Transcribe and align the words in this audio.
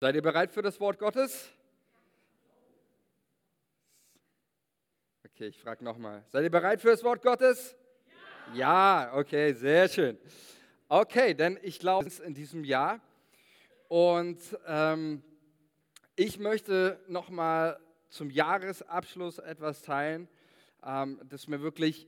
Seid 0.00 0.14
ihr 0.14 0.22
bereit 0.22 0.52
für 0.52 0.62
das 0.62 0.78
Wort 0.78 0.96
Gottes? 1.00 1.50
Okay, 5.24 5.48
ich 5.48 5.58
frage 5.58 5.82
nochmal. 5.82 6.22
Seid 6.28 6.44
ihr 6.44 6.50
bereit 6.50 6.80
für 6.80 6.90
das 6.90 7.02
Wort 7.02 7.20
Gottes? 7.20 7.74
Ja. 8.54 9.08
ja, 9.08 9.12
okay, 9.16 9.52
sehr 9.54 9.88
schön. 9.88 10.16
Okay, 10.88 11.34
denn 11.34 11.58
ich 11.62 11.80
glaube, 11.80 12.08
in 12.24 12.32
diesem 12.32 12.62
Jahr. 12.62 13.00
Und 13.88 14.38
ähm, 14.68 15.20
ich 16.14 16.38
möchte 16.38 17.00
nochmal 17.08 17.80
zum 18.08 18.30
Jahresabschluss 18.30 19.40
etwas 19.40 19.82
teilen, 19.82 20.28
ähm, 20.86 21.20
das 21.28 21.48
mir 21.48 21.60
wirklich 21.60 22.06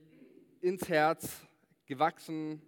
ins 0.61 0.87
Herz 0.87 1.41
gewachsen 1.87 2.61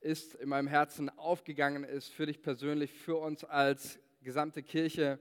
ist, 0.00 0.34
in 0.34 0.48
meinem 0.48 0.66
Herzen 0.66 1.08
aufgegangen 1.20 1.84
ist, 1.84 2.08
für 2.08 2.26
dich 2.26 2.42
persönlich, 2.42 2.92
für 2.92 3.14
uns 3.14 3.44
als 3.44 4.00
gesamte 4.24 4.62
Kirche, 4.62 5.18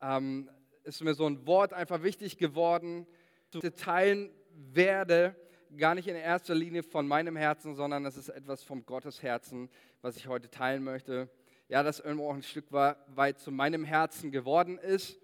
ähm, 0.00 0.48
ist 0.84 1.02
mir 1.02 1.14
so 1.14 1.26
ein 1.26 1.46
Wort 1.46 1.72
einfach 1.72 2.02
wichtig 2.02 2.38
geworden, 2.38 3.06
zu 3.50 3.60
teilen 3.74 4.30
werde, 4.54 5.34
gar 5.76 5.94
nicht 5.94 6.06
in 6.06 6.14
erster 6.14 6.54
Linie 6.54 6.82
von 6.82 7.08
meinem 7.08 7.36
Herzen, 7.36 7.74
sondern 7.74 8.04
es 8.04 8.16
ist 8.16 8.28
etwas 8.28 8.62
vom 8.62 8.86
Gottes 8.86 9.22
Herzen, 9.22 9.68
was 10.02 10.16
ich 10.16 10.28
heute 10.28 10.50
teilen 10.50 10.84
möchte. 10.84 11.28
Ja, 11.68 11.82
das 11.82 11.98
irgendwo 11.98 12.30
auch 12.30 12.34
ein 12.34 12.42
Stück 12.42 12.70
weit 12.70 13.40
zu 13.40 13.50
meinem 13.50 13.84
Herzen 13.84 14.30
geworden 14.30 14.78
ist. 14.78 15.18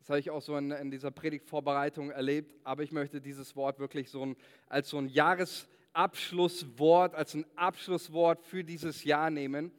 Das 0.00 0.10
habe 0.10 0.20
ich 0.20 0.30
auch 0.30 0.42
so 0.42 0.56
in, 0.56 0.70
in 0.70 0.90
dieser 0.90 1.10
Predigtvorbereitung 1.10 2.10
erlebt. 2.10 2.54
Aber 2.64 2.82
ich 2.82 2.92
möchte 2.92 3.20
dieses 3.20 3.56
Wort 3.56 3.78
wirklich 3.78 4.10
so 4.10 4.26
ein, 4.26 4.36
als 4.68 4.90
so 4.90 4.98
ein 4.98 5.08
Jahresabschlusswort, 5.08 7.14
als 7.14 7.34
ein 7.34 7.46
Abschlusswort 7.56 8.44
für 8.44 8.62
dieses 8.62 9.04
Jahr 9.04 9.30
nehmen 9.30 9.72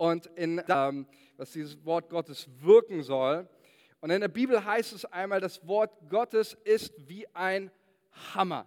und 0.00 0.24
in, 0.34 0.62
ähm, 0.68 1.06
was 1.40 1.52
dieses 1.52 1.82
Wort 1.86 2.10
Gottes 2.10 2.46
wirken 2.60 3.02
soll. 3.02 3.48
Und 4.02 4.10
in 4.10 4.20
der 4.20 4.28
Bibel 4.28 4.62
heißt 4.62 4.92
es 4.92 5.06
einmal, 5.06 5.40
das 5.40 5.66
Wort 5.66 5.90
Gottes 6.10 6.52
ist 6.64 6.92
wie 7.08 7.26
ein 7.34 7.70
Hammer. 8.34 8.66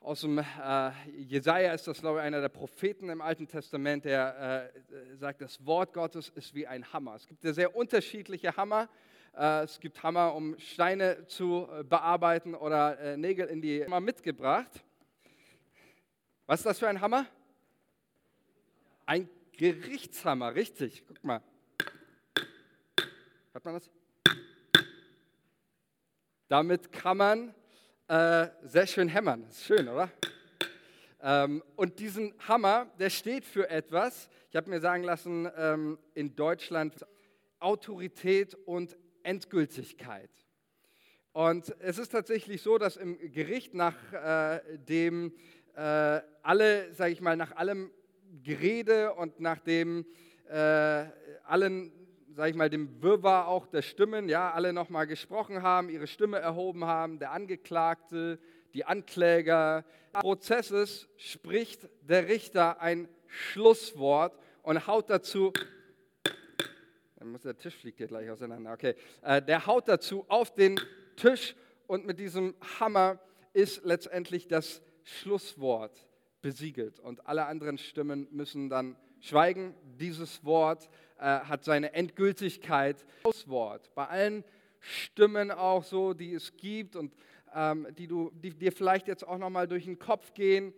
Aus 0.00 0.22
dem 0.22 0.38
äh, 0.38 0.90
Jesaja 1.10 1.74
ist 1.74 1.86
das, 1.86 2.00
glaube 2.00 2.20
ich, 2.20 2.24
einer 2.24 2.40
der 2.40 2.48
Propheten 2.48 3.10
im 3.10 3.20
Alten 3.20 3.46
Testament, 3.46 4.06
der 4.06 4.72
äh, 4.72 5.16
sagt, 5.16 5.42
das 5.42 5.64
Wort 5.66 5.92
Gottes 5.92 6.30
ist 6.30 6.54
wie 6.54 6.66
ein 6.66 6.90
Hammer. 6.94 7.14
Es 7.14 7.26
gibt 7.26 7.44
ja 7.44 7.52
sehr 7.52 7.76
unterschiedliche 7.76 8.56
Hammer. 8.56 8.88
Äh, 9.36 9.64
es 9.64 9.78
gibt 9.80 10.02
Hammer, 10.02 10.34
um 10.34 10.58
Steine 10.58 11.26
zu 11.26 11.68
äh, 11.70 11.84
bearbeiten 11.84 12.54
oder 12.54 12.98
äh, 12.98 13.16
Nägel 13.18 13.48
in 13.48 13.60
die 13.60 13.84
Hammer 13.84 14.00
mitgebracht. 14.00 14.82
Was 16.46 16.60
ist 16.60 16.66
das 16.66 16.78
für 16.78 16.88
ein 16.88 17.02
Hammer? 17.02 17.26
Ein 19.04 19.28
Gerichtshammer, 19.56 20.54
richtig. 20.54 21.04
Guck 21.06 21.22
mal. 21.22 21.42
Hat 23.54 23.64
man 23.64 23.74
das? 23.74 23.90
Damit 26.48 26.90
kann 26.92 27.16
man 27.16 27.54
äh, 28.08 28.48
sehr 28.64 28.86
schön 28.86 29.08
hämmern. 29.08 29.44
Ist 29.48 29.64
schön, 29.64 29.88
oder? 29.88 30.10
Ähm, 31.22 31.62
und 31.76 31.98
diesen 32.00 32.34
Hammer, 32.46 32.90
der 32.98 33.10
steht 33.10 33.44
für 33.44 33.70
etwas. 33.70 34.28
Ich 34.50 34.56
habe 34.56 34.68
mir 34.68 34.80
sagen 34.80 35.04
lassen, 35.04 35.48
ähm, 35.56 35.98
in 36.14 36.34
Deutschland 36.36 37.06
Autorität 37.60 38.54
und 38.66 38.96
Endgültigkeit. 39.22 40.30
Und 41.32 41.74
es 41.80 41.98
ist 41.98 42.10
tatsächlich 42.10 42.60
so, 42.60 42.76
dass 42.76 42.96
im 42.96 43.18
Gericht 43.32 43.72
nach 43.72 43.96
äh, 44.12 44.60
dem 44.78 45.32
äh, 45.74 46.20
alle, 46.42 46.92
sage 46.92 47.12
ich 47.12 47.20
mal, 47.20 47.36
nach 47.36 47.56
allem 47.56 47.90
Gerede 48.42 49.14
und 49.14 49.40
nach 49.40 49.60
dem 49.60 50.06
äh, 50.48 51.06
allen, 51.44 51.92
sage 52.34 52.50
ich 52.50 52.56
mal, 52.56 52.70
dem 52.70 53.02
Wirrwarr 53.02 53.48
auch 53.48 53.66
der 53.66 53.82
Stimmen, 53.82 54.28
ja, 54.28 54.50
alle 54.50 54.72
nochmal 54.72 55.06
gesprochen 55.06 55.62
haben, 55.62 55.88
ihre 55.88 56.06
Stimme 56.06 56.38
erhoben 56.38 56.84
haben, 56.84 57.18
der 57.18 57.32
Angeklagte, 57.32 58.38
die 58.74 58.84
Ankläger. 58.84 59.84
Prozesses 60.12 61.08
spricht 61.16 61.88
der 62.02 62.28
Richter 62.28 62.80
ein 62.80 63.08
Schlusswort 63.26 64.38
und 64.62 64.86
haut 64.86 65.10
dazu, 65.10 65.52
muss 67.24 67.42
der 67.42 67.56
Tisch 67.56 67.74
fliegt 67.74 67.98
hier 67.98 68.06
gleich 68.06 68.28
auseinander, 68.30 68.72
okay, 68.72 68.94
äh, 69.22 69.40
der 69.40 69.66
haut 69.66 69.88
dazu 69.88 70.26
auf 70.28 70.54
den 70.54 70.78
Tisch 71.16 71.56
und 71.86 72.06
mit 72.06 72.18
diesem 72.18 72.54
Hammer 72.78 73.18
ist 73.52 73.84
letztendlich 73.84 74.46
das 74.46 74.82
Schlusswort 75.02 76.06
besiegelt 76.44 77.00
und 77.00 77.26
alle 77.26 77.46
anderen 77.46 77.78
Stimmen 77.78 78.28
müssen 78.30 78.68
dann 78.68 78.96
schweigen. 79.20 79.74
Dieses 79.98 80.44
Wort 80.44 80.90
äh, 81.18 81.22
hat 81.22 81.64
seine 81.64 81.94
Endgültigkeit. 81.94 83.06
Das 83.24 83.48
Wort 83.48 83.90
bei 83.94 84.06
allen 84.06 84.44
Stimmen 84.78 85.50
auch 85.50 85.82
so, 85.84 86.12
die 86.12 86.34
es 86.34 86.54
gibt 86.58 86.96
und 86.96 87.14
ähm, 87.54 87.86
die, 87.96 88.06
du, 88.06 88.30
die 88.34 88.50
dir 88.50 88.72
vielleicht 88.72 89.08
jetzt 89.08 89.26
auch 89.26 89.38
nochmal 89.38 89.66
durch 89.66 89.86
den 89.86 89.98
Kopf 89.98 90.34
gehen. 90.34 90.74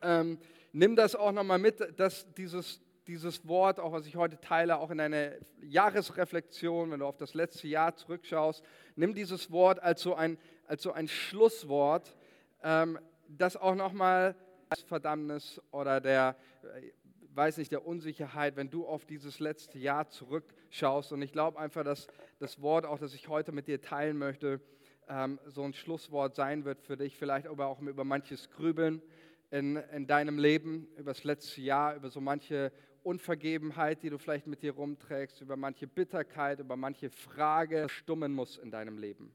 Ähm, 0.00 0.38
nimm 0.72 0.96
das 0.96 1.14
auch 1.14 1.32
nochmal 1.32 1.58
mit, 1.58 2.00
dass 2.00 2.32
dieses, 2.32 2.80
dieses 3.06 3.46
Wort, 3.46 3.80
auch 3.80 3.92
was 3.92 4.06
ich 4.06 4.16
heute 4.16 4.40
teile, 4.40 4.78
auch 4.78 4.90
in 4.90 4.96
deine 4.96 5.38
Jahresreflexion, 5.60 6.90
wenn 6.90 7.00
du 7.00 7.06
auf 7.06 7.18
das 7.18 7.34
letzte 7.34 7.68
Jahr 7.68 7.94
zurückschaust, 7.94 8.64
nimm 8.96 9.12
dieses 9.12 9.50
Wort 9.50 9.78
als 9.82 10.00
so 10.00 10.14
ein, 10.14 10.38
als 10.66 10.82
so 10.82 10.92
ein 10.92 11.06
Schlusswort, 11.06 12.16
ähm, 12.62 12.98
das 13.28 13.58
auch 13.58 13.74
nochmal 13.74 14.34
Verdammnis 14.78 15.60
oder 15.72 16.00
der, 16.00 16.36
äh, 16.62 16.92
weiß 17.34 17.58
nicht, 17.58 17.72
der 17.72 17.86
Unsicherheit, 17.86 18.56
wenn 18.56 18.70
du 18.70 18.86
auf 18.86 19.04
dieses 19.04 19.40
letzte 19.40 19.78
Jahr 19.78 20.08
zurückschaust. 20.08 21.12
Und 21.12 21.22
ich 21.22 21.32
glaube 21.32 21.58
einfach, 21.58 21.84
dass 21.84 22.06
das 22.38 22.60
Wort, 22.62 22.86
auch 22.86 22.98
das 22.98 23.14
ich 23.14 23.28
heute 23.28 23.52
mit 23.52 23.66
dir 23.66 23.80
teilen 23.80 24.16
möchte, 24.16 24.60
ähm, 25.08 25.40
so 25.46 25.64
ein 25.64 25.72
Schlusswort 25.72 26.34
sein 26.36 26.64
wird 26.64 26.80
für 26.80 26.96
dich, 26.96 27.16
vielleicht 27.16 27.46
aber 27.46 27.66
auch 27.66 27.80
über 27.80 28.04
manches 28.04 28.50
Grübeln 28.50 29.02
in, 29.50 29.76
in 29.76 30.06
deinem 30.06 30.38
Leben, 30.38 30.86
über 30.96 31.10
das 31.12 31.24
letzte 31.24 31.60
Jahr, 31.60 31.96
über 31.96 32.08
so 32.08 32.20
manche 32.20 32.72
Unvergebenheit, 33.02 34.02
die 34.02 34.10
du 34.10 34.18
vielleicht 34.18 34.46
mit 34.46 34.62
dir 34.62 34.72
rumträgst, 34.72 35.40
über 35.40 35.56
manche 35.56 35.86
Bitterkeit, 35.88 36.60
über 36.60 36.76
manche 36.76 37.10
Frage 37.10 37.88
stummen 37.88 38.32
muss 38.32 38.58
in 38.58 38.70
deinem 38.70 38.98
Leben. 38.98 39.34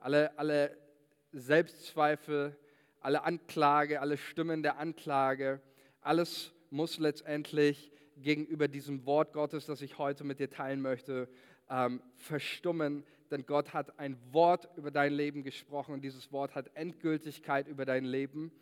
Alle, 0.00 0.36
alle 0.38 0.76
Selbstzweifel, 1.32 2.56
alle 3.00 3.24
Anklage, 3.24 4.00
alle 4.00 4.16
Stimmen 4.16 4.62
der 4.62 4.78
Anklage, 4.78 5.60
alles 6.00 6.52
muss 6.70 6.98
letztendlich 6.98 7.90
gegenüber 8.16 8.68
diesem 8.68 9.04
Wort 9.06 9.32
Gottes, 9.32 9.66
das 9.66 9.82
ich 9.82 9.98
heute 9.98 10.24
mit 10.24 10.38
dir 10.38 10.50
teilen 10.50 10.80
möchte, 10.80 11.28
ähm, 11.68 12.02
verstummen. 12.14 13.04
Denn 13.30 13.44
Gott 13.44 13.74
hat 13.74 13.98
ein 13.98 14.16
Wort 14.32 14.68
über 14.76 14.90
dein 14.90 15.12
Leben 15.12 15.42
gesprochen 15.42 15.94
und 15.94 16.02
dieses 16.02 16.30
Wort 16.32 16.54
hat 16.54 16.70
Endgültigkeit 16.74 17.68
über 17.68 17.84
dein 17.84 18.04
Leben. 18.04 18.52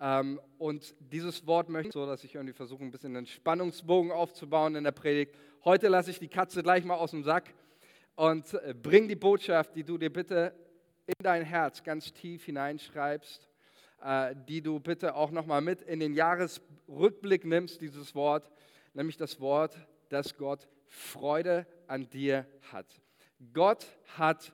Ähm, 0.00 0.40
und 0.58 0.94
dieses 1.00 1.46
Wort 1.46 1.68
möchte 1.68 1.88
ich 1.88 1.94
so, 1.94 2.06
dass 2.06 2.24
ich 2.24 2.34
irgendwie 2.34 2.54
versuche, 2.54 2.82
ein 2.82 2.90
bisschen 2.90 3.16
einen 3.16 3.26
Spannungsbogen 3.26 4.10
aufzubauen 4.10 4.74
in 4.74 4.84
der 4.84 4.92
Predigt. 4.92 5.34
Heute 5.64 5.88
lasse 5.88 6.10
ich 6.10 6.18
die 6.18 6.28
Katze 6.28 6.62
gleich 6.62 6.84
mal 6.84 6.96
aus 6.96 7.10
dem 7.10 7.24
Sack 7.24 7.54
und 8.14 8.52
äh, 8.54 8.74
bring 8.74 9.08
die 9.08 9.16
Botschaft, 9.16 9.74
die 9.76 9.84
du 9.84 9.98
dir 9.98 10.12
bitte 10.12 10.54
in 11.06 11.14
dein 11.22 11.42
Herz 11.42 11.82
ganz 11.82 12.12
tief 12.12 12.44
hineinschreibst 12.44 13.48
die 14.48 14.62
du 14.62 14.78
bitte 14.80 15.14
auch 15.14 15.30
nochmal 15.30 15.60
mit 15.60 15.82
in 15.82 16.00
den 16.00 16.14
Jahresrückblick 16.14 17.44
nimmst, 17.44 17.80
dieses 17.80 18.14
Wort, 18.14 18.50
nämlich 18.94 19.16
das 19.16 19.40
Wort, 19.40 19.76
dass 20.08 20.36
Gott 20.36 20.68
Freude 20.86 21.66
an 21.86 22.08
dir 22.08 22.46
hat. 22.72 22.86
Gott 23.52 23.86
hat 24.16 24.52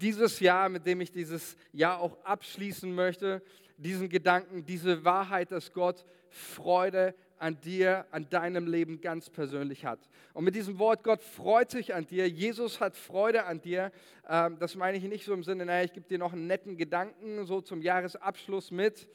dieses 0.00 0.40
Jahr, 0.40 0.68
mit 0.68 0.86
dem 0.86 1.00
ich 1.00 1.12
dieses 1.12 1.56
Jahr 1.72 2.00
auch 2.00 2.22
abschließen 2.24 2.92
möchte, 2.92 3.42
diesen 3.76 4.08
Gedanken, 4.08 4.64
diese 4.64 5.04
Wahrheit, 5.04 5.52
dass 5.52 5.72
Gott 5.72 6.04
Freude 6.30 7.14
an 7.44 7.60
dir, 7.60 8.06
an 8.10 8.26
deinem 8.30 8.66
Leben 8.66 9.02
ganz 9.02 9.28
persönlich 9.28 9.84
hat. 9.84 10.08
Und 10.32 10.44
mit 10.44 10.54
diesem 10.54 10.78
Wort, 10.78 11.04
Gott 11.04 11.22
freut 11.22 11.70
sich 11.70 11.92
an 11.92 12.06
dir, 12.06 12.26
Jesus 12.26 12.80
hat 12.80 12.96
Freude 12.96 13.44
an 13.44 13.60
dir, 13.60 13.92
ähm, 14.26 14.58
das 14.58 14.76
meine 14.76 14.96
ich 14.96 15.04
nicht 15.04 15.26
so 15.26 15.34
im 15.34 15.42
Sinne, 15.42 15.66
naja, 15.66 15.84
ich 15.84 15.92
gebe 15.92 16.08
dir 16.08 16.16
noch 16.16 16.32
einen 16.32 16.46
netten 16.46 16.78
Gedanken 16.78 17.44
so 17.44 17.60
zum 17.60 17.82
Jahresabschluss 17.82 18.70
mit, 18.70 19.06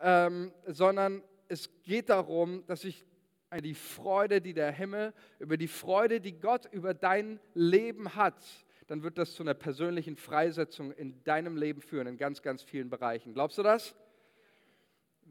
ähm, 0.00 0.52
sondern 0.66 1.22
es 1.46 1.70
geht 1.84 2.08
darum, 2.08 2.64
dass 2.66 2.82
ich 2.82 3.04
die 3.62 3.74
Freude, 3.74 4.40
die 4.40 4.52
der 4.52 4.72
Himmel, 4.72 5.14
über 5.38 5.56
die 5.56 5.68
Freude, 5.68 6.20
die 6.20 6.40
Gott 6.40 6.66
über 6.72 6.92
dein 6.92 7.38
Leben 7.54 8.16
hat, 8.16 8.34
dann 8.88 9.04
wird 9.04 9.16
das 9.16 9.34
zu 9.34 9.44
einer 9.44 9.54
persönlichen 9.54 10.16
Freisetzung 10.16 10.90
in 10.90 11.22
deinem 11.22 11.56
Leben 11.56 11.82
führen, 11.82 12.08
in 12.08 12.16
ganz, 12.16 12.42
ganz 12.42 12.64
vielen 12.64 12.90
Bereichen. 12.90 13.32
Glaubst 13.32 13.58
du 13.58 13.62
das? 13.62 13.94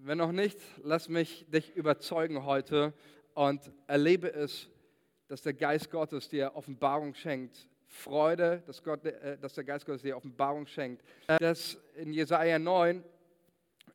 Wenn 0.01 0.17
noch 0.17 0.33
nicht, 0.33 0.59
lass 0.83 1.07
mich 1.09 1.45
dich 1.49 1.75
überzeugen 1.75 2.43
heute 2.45 2.93
und 3.33 3.61
erlebe 3.87 4.31
es, 4.31 4.67
dass 5.27 5.41
der 5.41 5.53
Geist 5.53 5.89
Gottes 5.89 6.27
dir 6.27 6.51
Offenbarung 6.55 7.13
schenkt. 7.13 7.67
Freude, 7.87 8.61
dass, 8.67 8.83
Gott, 8.83 9.05
äh, 9.05 9.37
dass 9.39 9.53
der 9.53 9.63
Geist 9.63 9.85
Gottes 9.85 10.01
dir 10.01 10.17
Offenbarung 10.17 10.67
schenkt. 10.67 11.03
Dass 11.39 11.81
in 11.95 12.11
Jesaja 12.13 12.59
9 12.59 13.03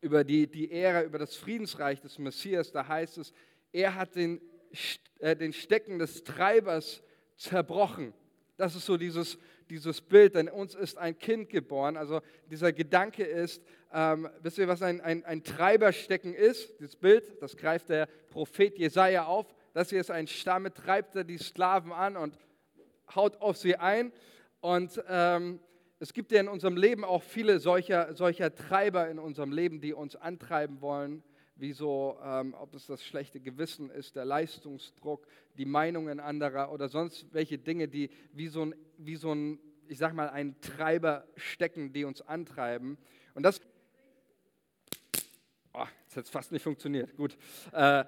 über 0.01 0.25
die, 0.25 0.47
die 0.47 0.73
Ära, 0.73 1.03
über 1.03 1.19
das 1.19 1.37
Friedensreich 1.37 2.01
des 2.01 2.19
Messias, 2.19 2.73
da 2.73 2.89
heißt 2.89 3.19
es, 3.19 3.33
er 3.71 3.95
hat 3.95 4.17
den, 4.17 4.41
äh, 5.19 5.37
den 5.37 5.53
Stecken 5.53 5.99
des 5.99 6.25
Treibers 6.25 7.03
zerbrochen. 7.37 8.15
Das 8.57 8.75
ist 8.75 8.87
so 8.87 8.97
dieses, 8.97 9.39
dieses 9.69 10.01
Bild, 10.01 10.35
denn 10.35 10.49
uns 10.49 10.75
ist 10.75 10.99
ein 10.99 11.19
Kind 11.19 11.51
geboren. 11.51 11.97
Also 11.97 12.21
dieser 12.51 12.73
Gedanke 12.73 13.23
ist, 13.23 13.63
ähm, 13.93 14.29
wisst 14.43 14.59
ihr, 14.59 14.69
was 14.69 14.83
ein, 14.83 15.01
ein, 15.01 15.25
ein 15.25 15.43
Treiberstecken 15.43 16.35
ist? 16.35 16.79
Dieses 16.79 16.97
Bild, 16.97 17.43
das 17.43 17.57
greift 17.57 17.89
der 17.89 18.07
Prophet 18.31 18.79
Jesaja 18.79 19.25
auf. 19.25 19.47
Das 19.75 19.91
hier 19.91 20.01
ist 20.01 20.11
ein 20.11 20.27
Stamm, 20.27 20.73
treibt 20.75 21.17
er 21.17 21.25
die 21.25 21.39
Sklaven 21.39 21.93
an 21.93 22.17
und 22.17 22.39
haut 23.15 23.41
auf 23.41 23.57
sie 23.57 23.77
ein. 23.77 24.13
Und 24.61 25.03
ähm, 25.09 25.61
es 25.99 26.13
gibt 26.13 26.33
ja 26.33 26.41
in 26.41 26.49
unserem 26.49 26.77
Leben 26.77 27.05
auch 27.05 27.23
viele 27.23 27.59
solcher, 27.59 28.15
solcher 28.15 28.55
Treiber 28.55 29.09
in 29.09 29.19
unserem 29.19 29.53
Leben, 29.53 29.81
die 29.81 29.93
uns 29.93 30.17
antreiben 30.17 30.81
wollen, 30.81 31.23
wie 31.57 31.75
ähm, 32.25 32.55
ob 32.59 32.75
es 32.75 32.87
das 32.87 33.05
schlechte 33.05 33.39
Gewissen 33.41 33.91
ist, 33.91 34.17
der 34.17 34.25
Leistungsdruck, 34.25 35.27
die 35.59 35.67
Meinungen 35.67 36.19
anderer 36.21 36.73
oder 36.73 36.89
sonst 36.89 37.27
welche 37.33 37.59
Dinge, 37.59 37.89
die 37.89 38.11
wie 38.33 38.49
so 38.49 38.65
ein, 38.65 38.75
wie 38.97 39.17
so 39.17 39.33
ein 39.33 39.59
ich 39.91 39.99
sag 39.99 40.15
mal, 40.15 40.31
ein 40.31 40.55
Treiber 40.61 41.27
stecken, 41.35 41.93
die 41.93 42.05
uns 42.05 42.23
antreiben. 42.23 42.97
Und 43.35 43.43
das, 43.43 43.61
jetzt 46.11 46.17
hat 46.17 46.33
fast 46.33 46.53
nicht 46.53 46.63
funktioniert, 46.63 47.17
gut. 47.17 47.37
Äh, 47.73 48.05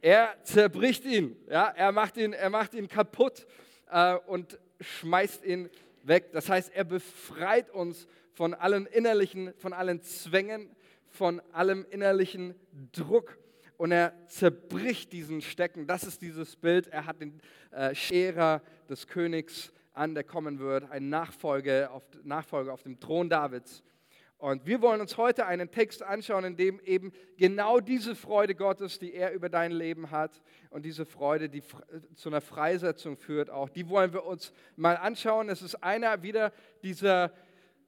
er 0.00 0.36
zerbricht 0.42 1.04
ihn, 1.04 1.36
ja, 1.48 1.68
er 1.68 1.92
macht 1.92 2.16
ihn, 2.16 2.32
er 2.32 2.50
macht 2.50 2.74
ihn 2.74 2.88
kaputt 2.88 3.46
äh, 3.88 4.16
und 4.26 4.58
schmeißt 4.80 5.44
ihn 5.44 5.70
weg. 6.02 6.32
Das 6.32 6.48
heißt, 6.48 6.72
er 6.74 6.84
befreit 6.84 7.70
uns 7.70 8.08
von 8.32 8.52
allen 8.52 8.86
innerlichen, 8.86 9.54
von 9.58 9.72
allen 9.72 10.02
Zwängen, 10.02 10.74
von 11.08 11.40
allem 11.52 11.86
innerlichen 11.90 12.54
Druck 12.92 13.38
und 13.76 13.92
er 13.92 14.12
zerbricht 14.26 15.12
diesen 15.12 15.40
Stecken. 15.40 15.86
Das 15.86 16.02
ist 16.02 16.22
dieses 16.22 16.56
Bild. 16.56 16.88
Er 16.88 17.06
hat 17.06 17.20
den 17.20 17.40
äh, 17.70 17.94
Scherer 17.94 18.60
des 18.88 19.06
Königs 19.06 19.72
an, 19.92 20.14
der 20.14 20.24
kommen 20.24 20.58
wird, 20.58 20.90
ein 20.90 21.08
Nachfolger 21.08 21.90
auf, 21.92 22.02
Nachfolger 22.24 22.72
auf 22.72 22.82
dem 22.82 22.98
Thron 23.00 23.30
Davids. 23.30 23.82
Und 24.38 24.66
wir 24.66 24.82
wollen 24.82 25.00
uns 25.00 25.16
heute 25.16 25.46
einen 25.46 25.70
Text 25.70 26.02
anschauen, 26.02 26.44
in 26.44 26.56
dem 26.56 26.78
eben 26.80 27.12
genau 27.38 27.80
diese 27.80 28.14
Freude 28.14 28.54
Gottes, 28.54 28.98
die 28.98 29.14
er 29.14 29.32
über 29.32 29.48
dein 29.48 29.72
Leben 29.72 30.10
hat 30.10 30.42
und 30.68 30.84
diese 30.84 31.06
Freude, 31.06 31.48
die 31.48 31.62
zu 32.14 32.28
einer 32.28 32.42
Freisetzung 32.42 33.16
führt, 33.16 33.48
auch 33.48 33.70
die 33.70 33.88
wollen 33.88 34.12
wir 34.12 34.26
uns 34.26 34.52
mal 34.76 34.96
anschauen. 34.96 35.48
Es 35.48 35.62
ist 35.62 35.76
einer 35.76 36.22
wieder 36.22 36.52
dieser, 36.82 37.32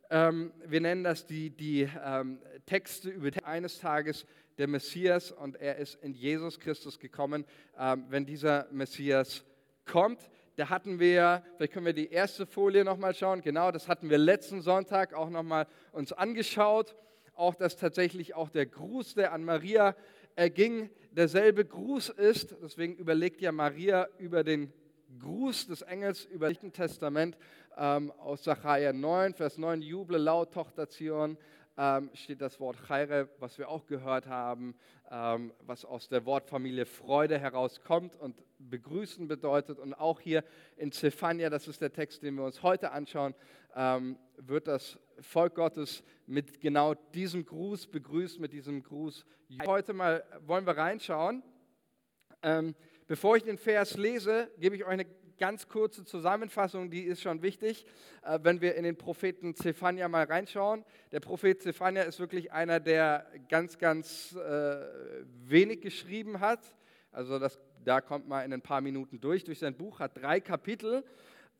ähm, 0.09 0.53
wir 0.65 0.81
nennen 0.81 1.05
das 1.05 1.27
die, 1.27 1.51
die 1.51 1.87
ähm, 2.03 2.41
Texte 2.65 3.11
über 3.11 3.31
eines 3.45 3.79
Tages 3.79 4.25
der 4.57 4.69
Messias 4.69 5.31
und 5.31 5.57
er 5.57 5.77
ist 5.77 6.03
in 6.03 6.15
Jesus 6.15 6.59
Christus 6.59 6.99
gekommen. 6.99 7.45
Ähm, 7.79 8.07
wenn 8.09 8.25
dieser 8.25 8.69
Messias 8.71 9.45
kommt, 9.85 10.31
da 10.59 10.71
hatten 10.71 10.99
wir, 10.99 11.45
vielleicht 11.57 11.73
können 11.73 11.87
wir 11.87 11.93
die 11.93 12.11
erste 12.11 12.45
Folie 12.45 12.85
nochmal 12.85 13.15
schauen, 13.15 13.43
genau, 13.43 13.71
das 13.71 13.87
hatten 13.87 14.11
wir 14.11 14.19
letzten 14.19 14.61
Sonntag 14.61 15.15
auch 15.15 15.31
nochmal 15.31 15.69
uns 15.93 16.13
angeschaut. 16.13 16.97
Auch, 17.35 17.55
dass 17.55 17.77
tatsächlich 17.77 18.35
auch 18.35 18.49
der 18.49 18.67
Gruß, 18.67 19.15
der 19.15 19.33
an 19.33 19.45
Maria 19.45 19.95
erging, 20.35 20.91
derselbe 21.13 21.65
Gruß 21.65 22.09
ist. 22.09 22.57
Deswegen 22.61 22.97
überlegt 22.97 23.41
ja 23.41 23.53
Maria 23.53 24.09
über 24.19 24.43
den 24.43 24.73
Gruß 25.21 25.69
des 25.69 25.83
Engels 25.83 26.25
über 26.25 26.53
das 26.53 26.59
Testament 26.73 27.39
ähm, 27.77 28.11
aus 28.19 28.43
Sacharja 28.43 28.93
9, 28.93 29.35
Vers 29.35 29.59
9, 29.59 29.81
Juble 29.81 30.19
laut, 30.19 30.53
Tochter 30.53 30.89
Zion, 30.89 31.39
ähm, 31.77 32.11
steht 32.15 32.41
das 32.41 32.59
Wort 32.59 32.77
Chaire, 32.89 33.29
was 33.39 33.57
wir 33.59 33.69
auch 33.69 33.87
gehört 33.87 34.27
haben, 34.27 34.75
ähm, 35.09 35.53
was 35.61 35.85
aus 35.85 36.09
der 36.09 36.27
Wortfamilie 36.27 36.87
Freude 36.87 37.39
herauskommt 37.39 38.17
und 38.17 38.35
begrüßen 38.59 39.29
bedeutet. 39.29 39.79
Und 39.79 39.95
auch 39.95 40.21
hier 40.21 40.45
in 40.77 40.93
Zephania, 40.93 41.51
das 41.51 41.69
ist 41.69 41.81
der 41.81 41.93
Text, 41.93 42.23
den 42.23 42.35
wir 42.35 42.45
uns 42.45 42.63
heute 42.63 42.93
anschauen, 42.93 43.35
ähm, 43.75 44.19
wird 44.37 44.69
das 44.69 44.99
Volk 45.21 45.55
Gottes 45.55 46.03
mit 46.27 46.61
genau 46.61 46.95
diesem 46.95 47.45
Gruß 47.45 47.87
begrüßt, 47.89 48.41
mit 48.41 48.53
diesem 48.53 48.83
Gruß. 48.83 49.25
Heute 49.67 49.93
mal 49.93 50.25
wollen 50.47 50.67
wir 50.67 50.77
reinschauen. 50.77 51.43
Ähm, 52.43 52.75
bevor 53.07 53.37
ich 53.37 53.43
den 53.43 53.59
Vers 53.59 53.97
lese, 53.97 54.51
gebe 54.59 54.77
ich 54.77 54.85
euch 54.85 54.91
eine 54.91 55.07
ganz 55.39 55.69
kurze 55.69 56.05
Zusammenfassung, 56.05 56.91
die 56.91 57.03
ist 57.03 57.23
schon 57.23 57.43
wichtig, 57.43 57.87
äh, 58.23 58.39
wenn 58.43 58.61
wir 58.61 58.75
in 58.75 58.85
den 58.85 58.97
Propheten 58.97 59.55
Zephania 59.55 60.09
mal 60.09 60.25
reinschauen. 60.25 60.85
Der 61.13 61.21
Prophet 61.21 61.63
Zephania 61.63 62.03
ist 62.03 62.19
wirklich 62.19 62.53
einer, 62.53 62.81
der 62.81 63.27
ganz, 63.49 63.79
ganz 63.79 64.35
äh, 64.35 64.87
wenig 65.47 65.81
geschrieben 65.81 66.41
hat. 66.41 66.61
Also 67.13 67.39
das, 67.39 67.59
da 67.85 68.01
kommt 68.01 68.29
man 68.29 68.45
in 68.45 68.53
ein 68.53 68.63
paar 68.63 68.81
Minuten 68.81 69.21
durch. 69.21 69.45
Durch 69.45 69.59
sein 69.59 69.77
Buch 69.77 70.01
hat 70.01 70.17
drei 70.17 70.41
Kapitel, 70.41 71.05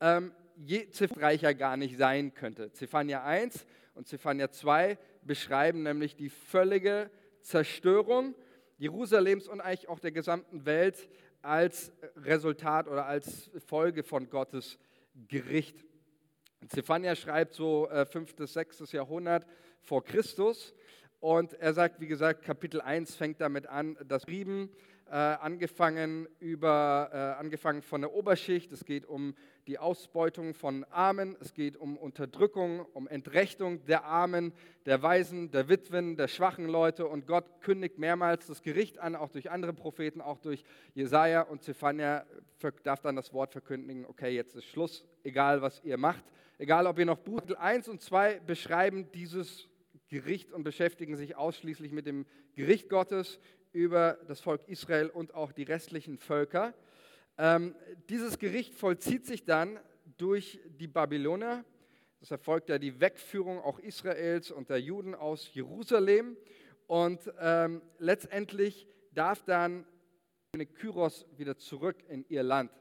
ähm, 0.01 0.31
je 0.55 0.87
reicher 1.15 1.53
gar 1.53 1.77
nicht 1.77 1.97
sein 1.97 2.33
könnte. 2.33 2.71
Zephania 2.73 3.23
1 3.23 3.65
und 3.95 4.07
Zephania 4.07 4.51
2 4.51 4.97
beschreiben 5.23 5.83
nämlich 5.83 6.15
die 6.15 6.29
völlige 6.29 7.09
Zerstörung 7.41 8.35
Jerusalems 8.77 9.47
und 9.47 9.61
eigentlich 9.61 9.89
auch 9.89 9.99
der 9.99 10.11
gesamten 10.11 10.65
Welt 10.65 11.09
als 11.41 11.91
Resultat 12.15 12.87
oder 12.87 13.05
als 13.05 13.49
Folge 13.65 14.03
von 14.03 14.29
Gottes 14.29 14.77
Gericht. 15.27 15.85
Zephania 16.67 17.15
schreibt 17.15 17.53
so 17.53 17.89
äh, 17.89 18.05
5. 18.05 18.35
bis 18.35 18.53
6. 18.53 18.91
Jahrhundert 18.91 19.45
vor 19.81 20.03
Christus 20.03 20.73
und 21.19 21.53
er 21.53 21.73
sagt, 21.73 21.99
wie 21.99 22.07
gesagt, 22.07 22.43
Kapitel 22.43 22.81
1 22.81 23.15
fängt 23.15 23.41
damit 23.41 23.67
an, 23.67 23.97
dass 24.05 24.27
Rieben 24.27 24.69
äh, 25.09 25.15
angefangen, 25.15 26.27
über, 26.39 27.09
äh, 27.11 27.39
angefangen 27.39 27.81
von 27.81 28.01
der 28.01 28.13
Oberschicht, 28.13 28.71
es 28.71 28.85
geht 28.85 29.05
um 29.05 29.33
die 29.65 29.79
Ausbeutung 29.79 30.53
von 30.53 30.83
Armen, 30.85 31.35
es 31.39 31.53
geht 31.53 31.77
um 31.77 31.97
Unterdrückung, 31.97 32.85
um 32.93 33.07
Entrechtung 33.07 33.83
der 33.85 34.05
Armen, 34.05 34.53
der 34.85 35.01
Waisen, 35.01 35.49
der 35.49 35.67
Witwen, 35.67 36.15
der 36.15 36.27
schwachen 36.27 36.67
Leute. 36.67 37.07
Und 37.07 37.25
Gott 37.25 37.61
kündigt 37.61 37.97
mehrmals 37.97 38.45
das 38.47 38.61
Gericht 38.61 38.99
an, 38.99 39.15
auch 39.15 39.29
durch 39.29 39.49
andere 39.49 39.73
Propheten, 39.73 40.21
auch 40.21 40.37
durch 40.37 40.63
Jesaja 40.93 41.41
und 41.41 41.63
Zephania. 41.63 42.25
Darf 42.83 43.01
dann 43.01 43.15
das 43.15 43.33
Wort 43.33 43.51
verkündigen, 43.51 44.05
okay, 44.05 44.29
jetzt 44.29 44.55
ist 44.55 44.65
Schluss, 44.65 45.05
egal 45.23 45.61
was 45.61 45.83
ihr 45.83 45.97
macht, 45.97 46.23
egal 46.59 46.85
ob 46.85 46.99
ihr 46.99 47.05
noch 47.05 47.17
Buch 47.17 47.41
1 47.57 47.87
und 47.87 48.01
2 48.01 48.41
beschreiben 48.41 49.11
dieses 49.11 49.69
Gericht 50.09 50.51
und 50.51 50.63
beschäftigen 50.63 51.15
sich 51.15 51.35
ausschließlich 51.35 51.91
mit 51.91 52.05
dem 52.05 52.25
Gericht 52.55 52.89
Gottes 52.89 53.39
über 53.71 54.17
das 54.27 54.39
Volk 54.39 54.67
Israel 54.67 55.09
und 55.09 55.33
auch 55.33 55.51
die 55.51 55.63
restlichen 55.63 56.17
Völker. 56.17 56.73
Ähm, 57.37 57.75
dieses 58.09 58.39
Gericht 58.39 58.73
vollzieht 58.75 59.25
sich 59.25 59.45
dann 59.45 59.79
durch 60.17 60.59
die 60.79 60.87
Babyloner. 60.87 61.63
Das 62.19 62.31
erfolgt 62.31 62.69
ja 62.69 62.77
die 62.77 62.99
Wegführung 62.99 63.59
auch 63.59 63.79
Israels 63.79 64.51
und 64.51 64.69
der 64.69 64.81
Juden 64.81 65.15
aus 65.15 65.53
Jerusalem. 65.53 66.35
Und 66.87 67.31
ähm, 67.39 67.81
letztendlich 67.97 68.87
darf 69.13 69.43
dann 69.43 69.85
König 70.51 70.73
Kyros 70.75 71.25
wieder 71.37 71.57
zurück 71.57 71.97
in 72.09 72.25
ihr 72.27 72.43
Land. 72.43 72.71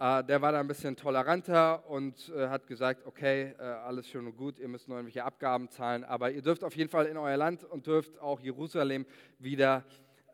Äh, 0.00 0.24
der 0.24 0.40
war 0.40 0.50
da 0.50 0.60
ein 0.60 0.66
bisschen 0.66 0.96
toleranter 0.96 1.86
und 1.90 2.32
äh, 2.34 2.48
hat 2.48 2.66
gesagt, 2.66 3.04
okay, 3.06 3.54
äh, 3.58 3.62
alles 3.62 4.08
schön 4.08 4.26
und 4.26 4.34
gut, 4.34 4.58
ihr 4.58 4.66
müsst 4.66 4.88
nur 4.88 4.96
irgendwelche 4.96 5.22
Abgaben 5.22 5.68
zahlen, 5.68 6.04
aber 6.04 6.30
ihr 6.30 6.40
dürft 6.40 6.64
auf 6.64 6.74
jeden 6.74 6.88
Fall 6.88 7.04
in 7.04 7.18
euer 7.18 7.36
Land 7.36 7.64
und 7.64 7.86
dürft 7.86 8.18
auch 8.18 8.40
Jerusalem 8.40 9.04
wieder 9.38 9.84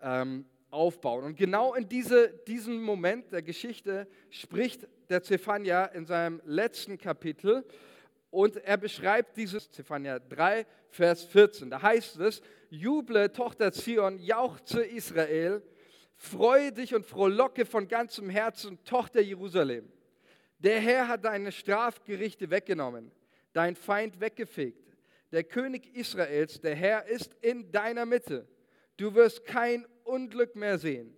ähm, 0.00 0.46
aufbauen. 0.70 1.24
Und 1.24 1.36
genau 1.36 1.74
in 1.74 1.88
diese, 1.88 2.28
diesem 2.46 2.80
Moment 2.80 3.32
der 3.32 3.42
Geschichte 3.42 4.06
spricht 4.30 4.86
der 5.08 5.24
Zephania 5.24 5.86
in 5.86 6.06
seinem 6.06 6.40
letzten 6.44 6.96
Kapitel 6.96 7.64
und 8.30 8.58
er 8.58 8.76
beschreibt 8.76 9.36
dieses 9.36 9.68
Zephania 9.72 10.20
3, 10.20 10.64
Vers 10.90 11.24
14. 11.24 11.70
Da 11.70 11.82
heißt 11.82 12.20
es, 12.20 12.40
juble 12.70 13.32
Tochter 13.32 13.72
Zion, 13.72 14.20
jauchze 14.20 14.84
Israel, 14.84 15.60
Freue 16.16 16.72
dich 16.72 16.94
und 16.94 17.04
frohlocke 17.04 17.66
von 17.66 17.88
ganzem 17.88 18.30
Herzen, 18.30 18.82
Tochter 18.84 19.20
Jerusalem. 19.20 19.90
Der 20.58 20.80
Herr 20.80 21.08
hat 21.08 21.24
deine 21.24 21.52
Strafgerichte 21.52 22.50
weggenommen, 22.50 23.12
dein 23.52 23.76
Feind 23.76 24.20
weggefegt. 24.20 24.96
Der 25.32 25.44
König 25.44 25.94
Israels, 25.94 26.60
der 26.60 26.74
Herr, 26.74 27.06
ist 27.06 27.34
in 27.42 27.70
deiner 27.70 28.06
Mitte. 28.06 28.48
Du 28.96 29.14
wirst 29.14 29.44
kein 29.44 29.86
Unglück 30.04 30.56
mehr 30.56 30.78
sehen. 30.78 31.14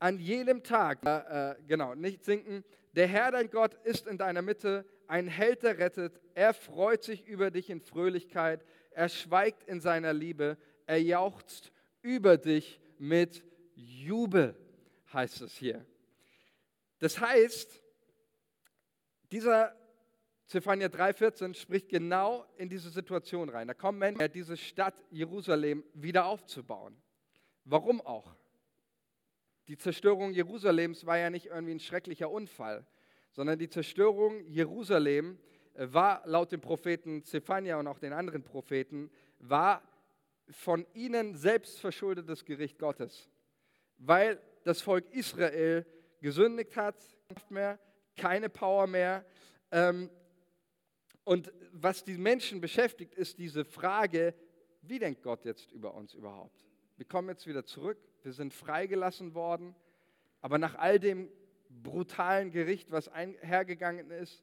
An 0.00 0.18
jedem 0.18 0.62
Tag, 0.62 1.04
äh, 1.04 1.54
genau, 1.68 1.94
nicht 1.94 2.24
sinken. 2.24 2.64
Der 2.96 3.06
Herr, 3.06 3.30
dein 3.30 3.50
Gott, 3.50 3.74
ist 3.84 4.08
in 4.08 4.18
deiner 4.18 4.42
Mitte. 4.42 4.84
Ein 5.06 5.28
Held, 5.28 5.62
der 5.62 5.78
rettet. 5.78 6.20
Er 6.34 6.54
freut 6.54 7.04
sich 7.04 7.26
über 7.26 7.50
dich 7.50 7.70
in 7.70 7.80
Fröhlichkeit. 7.80 8.64
Er 8.90 9.08
schweigt 9.08 9.62
in 9.68 9.80
seiner 9.80 10.12
Liebe. 10.12 10.56
Er 10.86 11.00
jauchzt 11.00 11.70
über 12.02 12.36
dich 12.36 12.80
mit 12.98 13.44
Jubel, 13.80 14.54
heißt 15.12 15.42
es 15.42 15.56
hier. 15.56 15.84
Das 16.98 17.20
heißt, 17.20 17.82
dieser 19.32 19.74
Zephania 20.46 20.88
3,14 20.88 21.54
spricht 21.54 21.88
genau 21.88 22.44
in 22.56 22.68
diese 22.68 22.90
Situation 22.90 23.48
rein. 23.48 23.68
Da 23.68 23.74
kommen 23.74 23.98
Menschen, 23.98 24.32
diese 24.32 24.56
Stadt 24.56 24.94
Jerusalem 25.10 25.84
wieder 25.94 26.26
aufzubauen. 26.26 27.00
Warum 27.64 28.00
auch? 28.00 28.34
Die 29.68 29.78
Zerstörung 29.78 30.32
Jerusalems 30.32 31.06
war 31.06 31.18
ja 31.18 31.30
nicht 31.30 31.46
irgendwie 31.46 31.74
ein 31.74 31.80
schrecklicher 31.80 32.30
Unfall, 32.30 32.84
sondern 33.30 33.58
die 33.58 33.68
Zerstörung 33.68 34.44
Jerusalem 34.48 35.38
äh, 35.74 35.86
war 35.92 36.22
laut 36.26 36.50
dem 36.50 36.60
Propheten 36.60 37.22
Zephania 37.22 37.78
und 37.78 37.86
auch 37.86 38.00
den 38.00 38.12
anderen 38.12 38.42
Propheten, 38.42 39.10
war 39.38 39.82
von 40.50 40.84
ihnen 40.94 41.36
selbst 41.36 41.78
verschuldetes 41.78 42.44
Gericht 42.44 42.80
Gottes, 42.80 43.29
weil 44.00 44.40
das 44.64 44.80
Volk 44.80 45.12
Israel 45.12 45.86
gesündigt 46.20 46.76
hat, 46.76 46.96
mehr, 47.48 47.78
keine 48.16 48.48
Power 48.48 48.86
mehr. 48.86 49.24
Ähm, 49.70 50.10
und 51.24 51.52
was 51.72 52.02
die 52.02 52.18
Menschen 52.18 52.60
beschäftigt, 52.60 53.14
ist 53.14 53.38
diese 53.38 53.64
Frage, 53.64 54.34
wie 54.82 54.98
denkt 54.98 55.22
Gott 55.22 55.44
jetzt 55.44 55.70
über 55.70 55.94
uns 55.94 56.14
überhaupt? 56.14 56.66
Wir 56.96 57.06
kommen 57.06 57.28
jetzt 57.28 57.46
wieder 57.46 57.64
zurück, 57.64 57.98
wir 58.22 58.32
sind 58.32 58.52
freigelassen 58.52 59.34
worden, 59.34 59.74
aber 60.40 60.58
nach 60.58 60.74
all 60.76 60.98
dem 60.98 61.30
brutalen 61.68 62.50
Gericht, 62.50 62.90
was 62.90 63.08
einhergegangen 63.08 64.10
ist, 64.10 64.42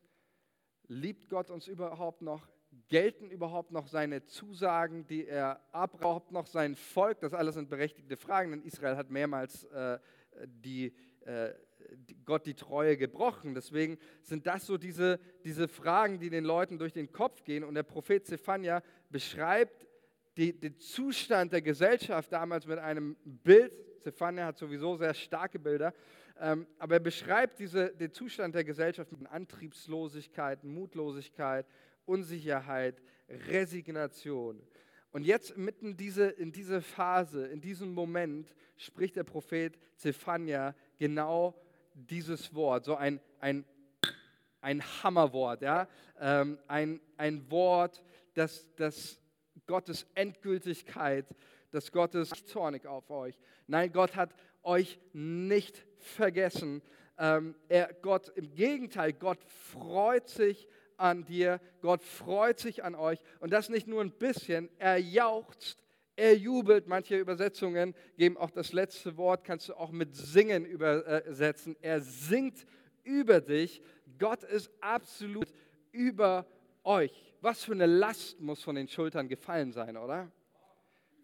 liebt 0.87 1.29
Gott 1.29 1.49
uns 1.49 1.67
überhaupt 1.67 2.21
noch? 2.21 2.47
Gelten 2.89 3.29
überhaupt 3.29 3.71
noch 3.71 3.87
seine 3.87 4.23
Zusagen, 4.25 5.05
die 5.07 5.27
er 5.27 5.61
abraubt, 5.73 6.31
noch 6.31 6.47
sein 6.47 6.75
Volk? 6.75 7.19
Das 7.19 7.33
alles 7.33 7.55
sind 7.55 7.69
berechtigte 7.69 8.15
Fragen, 8.15 8.51
denn 8.51 8.63
Israel 8.63 8.95
hat 8.95 9.09
mehrmals 9.09 9.65
äh, 9.65 9.99
die, 10.45 10.93
äh, 11.25 11.49
Gott 12.25 12.45
die 12.45 12.53
Treue 12.53 12.95
gebrochen. 12.95 13.55
Deswegen 13.55 13.97
sind 14.21 14.47
das 14.47 14.65
so 14.65 14.77
diese, 14.77 15.19
diese 15.43 15.67
Fragen, 15.67 16.19
die 16.19 16.29
den 16.29 16.45
Leuten 16.45 16.79
durch 16.79 16.93
den 16.93 17.11
Kopf 17.11 17.43
gehen. 17.43 17.65
Und 17.65 17.75
der 17.75 17.83
Prophet 17.83 18.25
Zephania 18.25 18.81
beschreibt 19.09 19.85
die, 20.37 20.57
den 20.57 20.77
Zustand 20.77 21.51
der 21.51 21.61
Gesellschaft 21.61 22.31
damals 22.31 22.67
mit 22.67 22.79
einem 22.79 23.17
Bild. 23.25 23.73
Zephania 24.01 24.45
hat 24.45 24.57
sowieso 24.57 24.95
sehr 24.95 25.13
starke 25.13 25.59
Bilder. 25.59 25.93
Ähm, 26.39 26.67
aber 26.77 26.95
er 26.95 26.99
beschreibt 26.99 27.59
diese, 27.59 27.89
den 27.95 28.11
Zustand 28.11 28.53
der 28.55 28.63
Gesellschaft 28.63 29.11
mit 29.11 29.29
Antriebslosigkeit, 29.29 30.63
Mutlosigkeit, 30.63 31.65
Unsicherheit, 32.07 33.01
Resignation. 33.29 34.61
Und 35.11 35.23
jetzt 35.23 35.57
mitten 35.57 35.97
diese, 35.97 36.25
in 36.25 36.51
diese 36.51 36.81
Phase, 36.81 37.47
in 37.47 37.61
diesem 37.61 37.93
Moment, 37.93 38.53
spricht 38.75 39.15
der 39.15 39.23
Prophet 39.23 39.77
Zephania 39.95 40.75
genau 40.97 41.55
dieses 41.93 42.53
Wort, 42.53 42.85
so 42.85 42.95
ein, 42.95 43.19
ein, 43.39 43.65
ein 44.61 44.83
Hammerwort, 45.03 45.61
ja? 45.61 45.87
Ähm, 46.19 46.59
ein, 46.67 46.99
ein 47.17 47.49
Wort, 47.49 48.03
das, 48.33 48.67
das 48.75 49.19
Gottes 49.65 50.05
Endgültigkeit, 50.13 51.25
das 51.71 51.91
Gottes 51.91 52.29
zornig 52.45 52.85
auf 52.85 53.09
euch. 53.09 53.39
Nein, 53.65 53.91
Gott 53.91 54.15
hat 54.15 54.33
euch 54.63 54.99
nicht 55.13 55.85
vergessen. 55.97 56.81
Ähm, 57.17 57.55
er, 57.67 57.93
Gott, 58.01 58.29
im 58.35 58.53
Gegenteil, 58.53 59.13
Gott 59.13 59.43
freut 59.43 60.27
sich 60.29 60.67
an 60.97 61.25
dir, 61.25 61.61
Gott 61.81 62.03
freut 62.03 62.59
sich 62.59 62.83
an 62.83 62.95
euch 62.95 63.19
und 63.39 63.51
das 63.51 63.69
nicht 63.69 63.87
nur 63.87 64.01
ein 64.01 64.11
bisschen, 64.11 64.69
er 64.79 64.97
jauchzt, 64.97 65.81
er 66.17 66.35
jubelt. 66.35 66.87
Manche 66.87 67.17
Übersetzungen 67.17 67.95
geben 68.17 68.37
auch 68.37 68.51
das 68.51 68.73
letzte 68.73 69.15
Wort, 69.17 69.43
kannst 69.45 69.69
du 69.69 69.75
auch 69.75 69.91
mit 69.91 70.15
Singen 70.15 70.65
übersetzen. 70.65 71.77
Er 71.81 72.01
singt 72.01 72.65
über 73.03 73.39
dich. 73.39 73.81
Gott 74.19 74.43
ist 74.43 74.69
absolut 74.81 75.47
über 75.91 76.45
euch. 76.83 77.11
Was 77.41 77.63
für 77.63 77.73
eine 77.73 77.85
Last 77.85 78.41
muss 78.41 78.63
von 78.63 78.75
den 78.75 78.87
Schultern 78.87 79.29
gefallen 79.29 79.71
sein, 79.71 79.95
oder? 79.95 80.31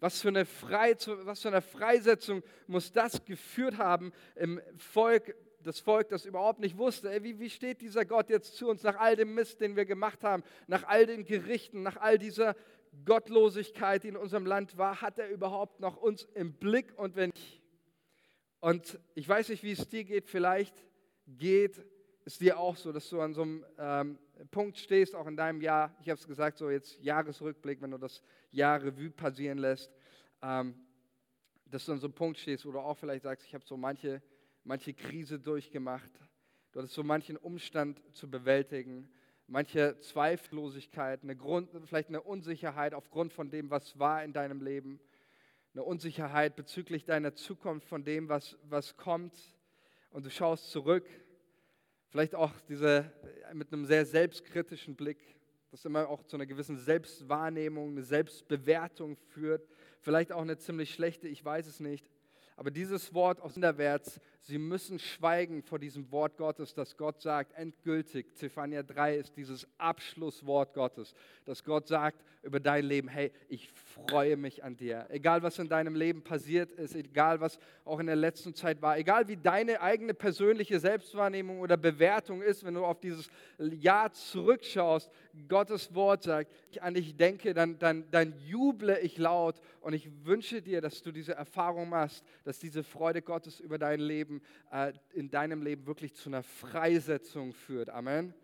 Was 0.00 0.20
für, 0.20 0.28
eine 0.28 0.44
Frei, 0.44 0.94
was 1.22 1.42
für 1.42 1.48
eine 1.48 1.62
Freisetzung 1.62 2.42
muss 2.66 2.92
das 2.92 3.24
geführt 3.24 3.78
haben 3.78 4.12
im 4.36 4.60
Volk, 4.76 5.34
das 5.64 5.80
Volk, 5.80 6.08
das 6.08 6.24
überhaupt 6.24 6.60
nicht 6.60 6.78
wusste, 6.78 7.10
ey, 7.10 7.22
wie, 7.22 7.38
wie 7.40 7.50
steht 7.50 7.80
dieser 7.80 8.04
Gott 8.04 8.30
jetzt 8.30 8.56
zu 8.56 8.68
uns 8.68 8.82
nach 8.82 8.96
all 8.96 9.16
dem 9.16 9.34
Mist, 9.34 9.60
den 9.60 9.76
wir 9.76 9.84
gemacht 9.84 10.22
haben, 10.22 10.44
nach 10.66 10.84
all 10.84 11.06
den 11.06 11.24
Gerichten, 11.24 11.82
nach 11.82 11.96
all 11.96 12.18
dieser 12.18 12.54
Gottlosigkeit, 13.04 14.04
die 14.04 14.08
in 14.08 14.16
unserem 14.16 14.46
Land 14.46 14.76
war, 14.76 15.00
hat 15.00 15.18
er 15.18 15.28
überhaupt 15.28 15.80
noch 15.80 15.96
uns 15.96 16.28
im 16.34 16.52
Blick 16.52 16.96
und 16.96 17.16
wenn 17.16 17.30
nicht. 17.30 17.62
Und 18.60 18.98
ich 19.14 19.28
weiß 19.28 19.48
nicht, 19.48 19.62
wie 19.62 19.72
es 19.72 19.88
dir 19.88 20.04
geht, 20.04 20.26
vielleicht 20.26 20.74
geht 21.26 21.84
es 22.24 22.38
dir 22.38 22.58
auch 22.58 22.76
so, 22.76 22.92
dass 22.92 23.08
du 23.08 23.20
an 23.20 23.34
so 23.34 23.42
einem 23.42 23.64
ähm, 23.78 24.18
Punkt 24.50 24.78
stehst, 24.78 25.14
auch 25.14 25.26
in 25.26 25.36
deinem 25.36 25.60
Jahr, 25.60 25.94
ich 26.00 26.08
habe 26.08 26.18
es 26.18 26.26
gesagt, 26.26 26.58
so 26.58 26.70
jetzt 26.70 26.98
Jahresrückblick, 27.00 27.82
wenn 27.82 27.90
du 27.90 27.98
das 27.98 28.22
Jahr 28.50 28.82
Revue 28.82 29.10
passieren 29.10 29.58
lässt, 29.58 29.90
ähm, 30.42 30.74
dass 31.66 31.84
du 31.84 31.92
an 31.92 31.98
so 31.98 32.06
einem 32.06 32.14
Punkt 32.14 32.38
stehst, 32.38 32.64
wo 32.64 32.72
du 32.72 32.78
auch 32.78 32.96
vielleicht 32.96 33.24
sagst, 33.24 33.46
ich 33.46 33.54
habe 33.54 33.64
so 33.66 33.76
manche, 33.76 34.22
manche 34.64 34.94
Krise 34.94 35.38
durchgemacht, 35.38 36.10
du 36.72 36.80
hattest 36.80 36.94
so 36.94 37.02
manchen 37.02 37.36
Umstand 37.36 38.02
zu 38.12 38.30
bewältigen, 38.30 39.08
manche 39.46 39.98
Zweiflosigkeit, 40.00 41.22
eine 41.22 41.36
Grund, 41.36 41.70
vielleicht 41.86 42.08
eine 42.08 42.22
Unsicherheit 42.22 42.94
aufgrund 42.94 43.32
von 43.32 43.50
dem, 43.50 43.70
was 43.70 43.98
war 43.98 44.24
in 44.24 44.32
deinem 44.32 44.60
Leben, 44.60 45.00
eine 45.74 45.84
Unsicherheit 45.84 46.56
bezüglich 46.56 47.04
deiner 47.04 47.34
Zukunft, 47.34 47.88
von 47.88 48.04
dem, 48.04 48.28
was, 48.28 48.58
was 48.64 48.96
kommt 48.96 49.36
und 50.10 50.26
du 50.26 50.30
schaust 50.30 50.70
zurück 50.70 51.06
Vielleicht 52.14 52.36
auch 52.36 52.52
diese 52.68 53.10
mit 53.54 53.72
einem 53.72 53.86
sehr 53.86 54.06
selbstkritischen 54.06 54.94
Blick, 54.94 55.18
das 55.72 55.84
immer 55.84 56.08
auch 56.08 56.22
zu 56.22 56.36
einer 56.36 56.46
gewissen 56.46 56.78
Selbstwahrnehmung, 56.78 57.90
eine 57.90 58.04
Selbstbewertung 58.04 59.16
führt. 59.16 59.66
Vielleicht 60.00 60.30
auch 60.30 60.42
eine 60.42 60.56
ziemlich 60.56 60.94
schlechte, 60.94 61.26
ich 61.26 61.44
weiß 61.44 61.66
es 61.66 61.80
nicht. 61.80 62.08
Aber 62.54 62.70
dieses 62.70 63.14
Wort 63.14 63.40
aus 63.40 63.54
Hinterwärts, 63.54 64.20
sie 64.44 64.58
müssen 64.58 64.98
schweigen 64.98 65.62
vor 65.62 65.78
diesem 65.78 66.10
Wort 66.10 66.36
Gottes, 66.36 66.74
das 66.74 66.96
Gott 66.96 67.20
sagt, 67.20 67.52
endgültig. 67.54 68.34
Zephania 68.36 68.82
3 68.82 69.16
ist 69.16 69.36
dieses 69.36 69.66
Abschlusswort 69.78 70.74
Gottes, 70.74 71.14
dass 71.44 71.64
Gott 71.64 71.88
sagt 71.88 72.22
über 72.42 72.60
dein 72.60 72.84
Leben, 72.84 73.08
hey, 73.08 73.32
ich 73.48 73.70
freue 73.72 74.36
mich 74.36 74.62
an 74.62 74.76
dir. 74.76 75.06
Egal, 75.08 75.42
was 75.42 75.58
in 75.58 75.68
deinem 75.68 75.94
Leben 75.94 76.22
passiert 76.22 76.70
ist, 76.72 76.94
egal, 76.94 77.40
was 77.40 77.58
auch 77.84 77.98
in 77.98 78.06
der 78.06 78.16
letzten 78.16 78.54
Zeit 78.54 78.82
war, 78.82 78.98
egal, 78.98 79.28
wie 79.28 79.36
deine 79.36 79.80
eigene 79.80 80.14
persönliche 80.14 80.78
Selbstwahrnehmung 80.78 81.60
oder 81.60 81.76
Bewertung 81.76 82.42
ist, 82.42 82.64
wenn 82.64 82.74
du 82.74 82.84
auf 82.84 83.00
dieses 83.00 83.30
Jahr 83.58 84.12
zurückschaust, 84.12 85.10
Gottes 85.48 85.94
Wort 85.94 86.22
sagt, 86.22 86.52
ich 86.70 86.82
an 86.82 86.94
dich 86.94 87.16
denke, 87.16 87.54
dann, 87.54 87.78
dann, 87.78 88.04
dann 88.10 88.34
juble 88.44 88.98
ich 89.00 89.16
laut 89.16 89.60
und 89.80 89.94
ich 89.94 90.08
wünsche 90.24 90.62
dir, 90.62 90.80
dass 90.80 91.02
du 91.02 91.12
diese 91.12 91.34
Erfahrung 91.34 91.88
machst, 91.88 92.24
dass 92.44 92.58
diese 92.58 92.84
Freude 92.84 93.22
Gottes 93.22 93.60
über 93.60 93.78
dein 93.78 94.00
Leben, 94.00 94.33
äh, 94.70 94.92
in 95.12 95.30
deinem 95.30 95.62
Leben 95.62 95.86
wirklich 95.86 96.14
zu 96.14 96.28
einer 96.28 96.42
Freisetzung 96.42 97.52
führt. 97.52 97.90
Amen. 97.90 98.34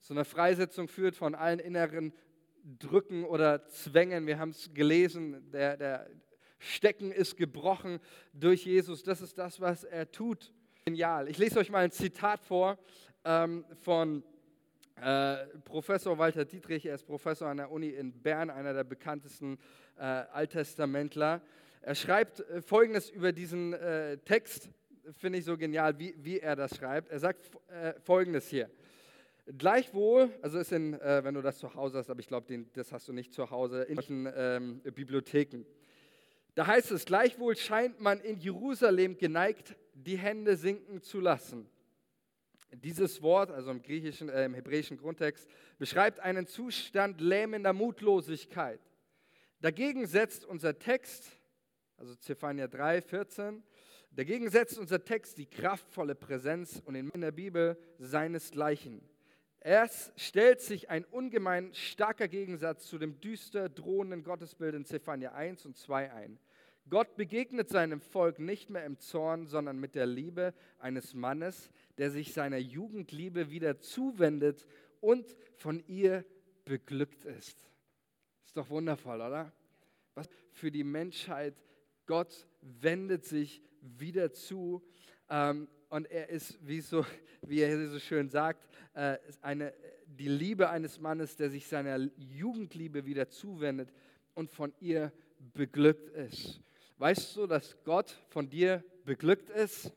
Zu 0.00 0.14
einer 0.14 0.24
Freisetzung 0.24 0.88
führt 0.88 1.16
von 1.16 1.34
allen 1.34 1.58
inneren 1.58 2.12
Drücken 2.78 3.24
oder 3.24 3.66
Zwängen. 3.66 4.26
Wir 4.26 4.38
haben 4.38 4.50
es 4.50 4.72
gelesen, 4.72 5.50
der, 5.50 5.76
der 5.76 6.10
Stecken 6.58 7.12
ist 7.12 7.36
gebrochen 7.36 8.00
durch 8.32 8.64
Jesus. 8.64 9.02
Das 9.02 9.20
ist 9.20 9.38
das, 9.38 9.60
was 9.60 9.84
er 9.84 10.10
tut. 10.10 10.52
Genial. 10.84 11.28
Ich 11.28 11.38
lese 11.38 11.58
euch 11.58 11.70
mal 11.70 11.84
ein 11.84 11.90
Zitat 11.90 12.42
vor 12.42 12.78
ähm, 13.24 13.64
von 13.82 14.22
äh, 15.00 15.46
Professor 15.64 16.16
Walter 16.18 16.44
Dietrich. 16.44 16.86
Er 16.86 16.94
ist 16.94 17.04
Professor 17.04 17.48
an 17.48 17.58
der 17.58 17.70
Uni 17.70 17.88
in 17.88 18.12
Bern, 18.12 18.50
einer 18.50 18.72
der 18.72 18.84
bekanntesten 18.84 19.58
äh, 19.96 20.02
Alttestamentler. 20.02 21.40
Er 21.82 21.94
schreibt 21.94 22.40
äh, 22.40 22.62
Folgendes 22.62 23.10
über 23.10 23.32
diesen 23.32 23.74
äh, 23.74 24.18
Text, 24.18 24.70
finde 25.12 25.38
ich 25.38 25.44
so 25.44 25.56
genial, 25.56 25.98
wie, 25.98 26.14
wie 26.18 26.40
er 26.40 26.56
das 26.56 26.76
schreibt. 26.76 27.10
Er 27.10 27.18
sagt 27.18 27.50
äh, 27.68 27.94
Folgendes 28.00 28.48
hier. 28.48 28.70
Gleichwohl, 29.58 30.30
also 30.40 30.58
ist 30.58 30.72
in, 30.72 30.94
äh, 30.94 31.22
wenn 31.22 31.34
du 31.34 31.42
das 31.42 31.58
zu 31.58 31.74
Hause 31.74 31.98
hast, 31.98 32.08
aber 32.08 32.20
ich 32.20 32.28
glaube, 32.28 32.64
das 32.72 32.92
hast 32.92 33.08
du 33.08 33.12
nicht 33.12 33.32
zu 33.32 33.50
Hause, 33.50 33.82
in 33.82 33.96
solchen 33.96 34.28
ähm, 34.34 34.80
Bibliotheken. 34.80 35.64
Da 36.54 36.66
heißt 36.66 36.90
es, 36.92 37.04
gleichwohl 37.04 37.56
scheint 37.56 38.00
man 38.00 38.20
in 38.20 38.38
Jerusalem 38.38 39.18
geneigt, 39.18 39.76
die 39.92 40.16
Hände 40.16 40.56
sinken 40.56 41.02
zu 41.02 41.20
lassen. 41.20 41.68
Dieses 42.72 43.22
Wort, 43.22 43.50
also 43.50 43.70
im 43.70 43.82
griechischen, 43.82 44.28
äh, 44.28 44.46
im 44.46 44.54
hebräischen 44.54 44.96
Grundtext, 44.96 45.48
beschreibt 45.78 46.20
einen 46.20 46.46
Zustand 46.46 47.20
lähmender 47.20 47.72
Mutlosigkeit. 47.72 48.80
Dagegen 49.60 50.06
setzt 50.06 50.44
unser 50.44 50.78
Text 50.78 51.38
also 51.96 52.14
Zephania 52.16 52.66
3, 52.66 53.02
14. 53.02 53.62
Dagegen 54.16 54.48
setzt 54.48 54.78
unser 54.78 55.04
Text 55.04 55.38
die 55.38 55.46
kraftvolle 55.46 56.14
Präsenz 56.14 56.80
und 56.84 56.94
in 56.94 57.20
der 57.20 57.32
Bibel 57.32 57.76
seinesgleichen. 57.98 59.02
Es 59.58 60.12
stellt 60.16 60.60
sich 60.60 60.88
ein 60.88 61.04
ungemein 61.04 61.74
starker 61.74 62.28
Gegensatz 62.28 62.86
zu 62.86 62.98
dem 62.98 63.20
düster 63.20 63.68
drohenden 63.68 64.22
Gottesbild 64.22 64.74
in 64.74 64.84
Zephania 64.84 65.32
1 65.32 65.66
und 65.66 65.76
2 65.76 66.12
ein. 66.12 66.38
Gott 66.88 67.16
begegnet 67.16 67.70
seinem 67.70 68.00
Volk 68.00 68.38
nicht 68.38 68.70
mehr 68.70 68.84
im 68.84 68.98
Zorn, 68.98 69.46
sondern 69.46 69.80
mit 69.80 69.94
der 69.94 70.06
Liebe 70.06 70.54
eines 70.78 71.14
Mannes, 71.14 71.70
der 71.98 72.10
sich 72.10 72.34
seiner 72.34 72.58
Jugendliebe 72.58 73.50
wieder 73.50 73.80
zuwendet 73.80 74.66
und 75.00 75.34
von 75.56 75.82
ihr 75.88 76.24
beglückt 76.64 77.24
ist. 77.24 77.68
Ist 78.44 78.56
doch 78.56 78.68
wundervoll, 78.68 79.16
oder? 79.16 79.50
Was 80.14 80.28
für 80.52 80.70
die 80.70 80.84
Menschheit 80.84 81.54
Gott 82.06 82.46
wendet 82.60 83.24
sich 83.24 83.62
wieder 83.98 84.32
zu. 84.32 84.82
Ähm, 85.28 85.68
und 85.88 86.10
er 86.10 86.28
ist, 86.28 86.58
wie, 86.66 86.80
so, 86.80 87.04
wie 87.42 87.60
er 87.60 87.88
so 87.88 87.98
schön 87.98 88.28
sagt, 88.28 88.68
äh, 88.94 89.18
eine, 89.42 89.72
die 90.06 90.28
Liebe 90.28 90.70
eines 90.70 91.00
Mannes, 91.00 91.36
der 91.36 91.50
sich 91.50 91.66
seiner 91.66 91.98
Jugendliebe 92.16 93.06
wieder 93.06 93.28
zuwendet 93.28 93.92
und 94.34 94.50
von 94.50 94.72
ihr 94.80 95.12
beglückt 95.52 96.08
ist. 96.10 96.60
Weißt 96.98 97.36
du, 97.36 97.46
dass 97.46 97.76
Gott 97.84 98.16
von 98.28 98.48
dir 98.48 98.84
beglückt 99.04 99.50
ist? 99.50 99.92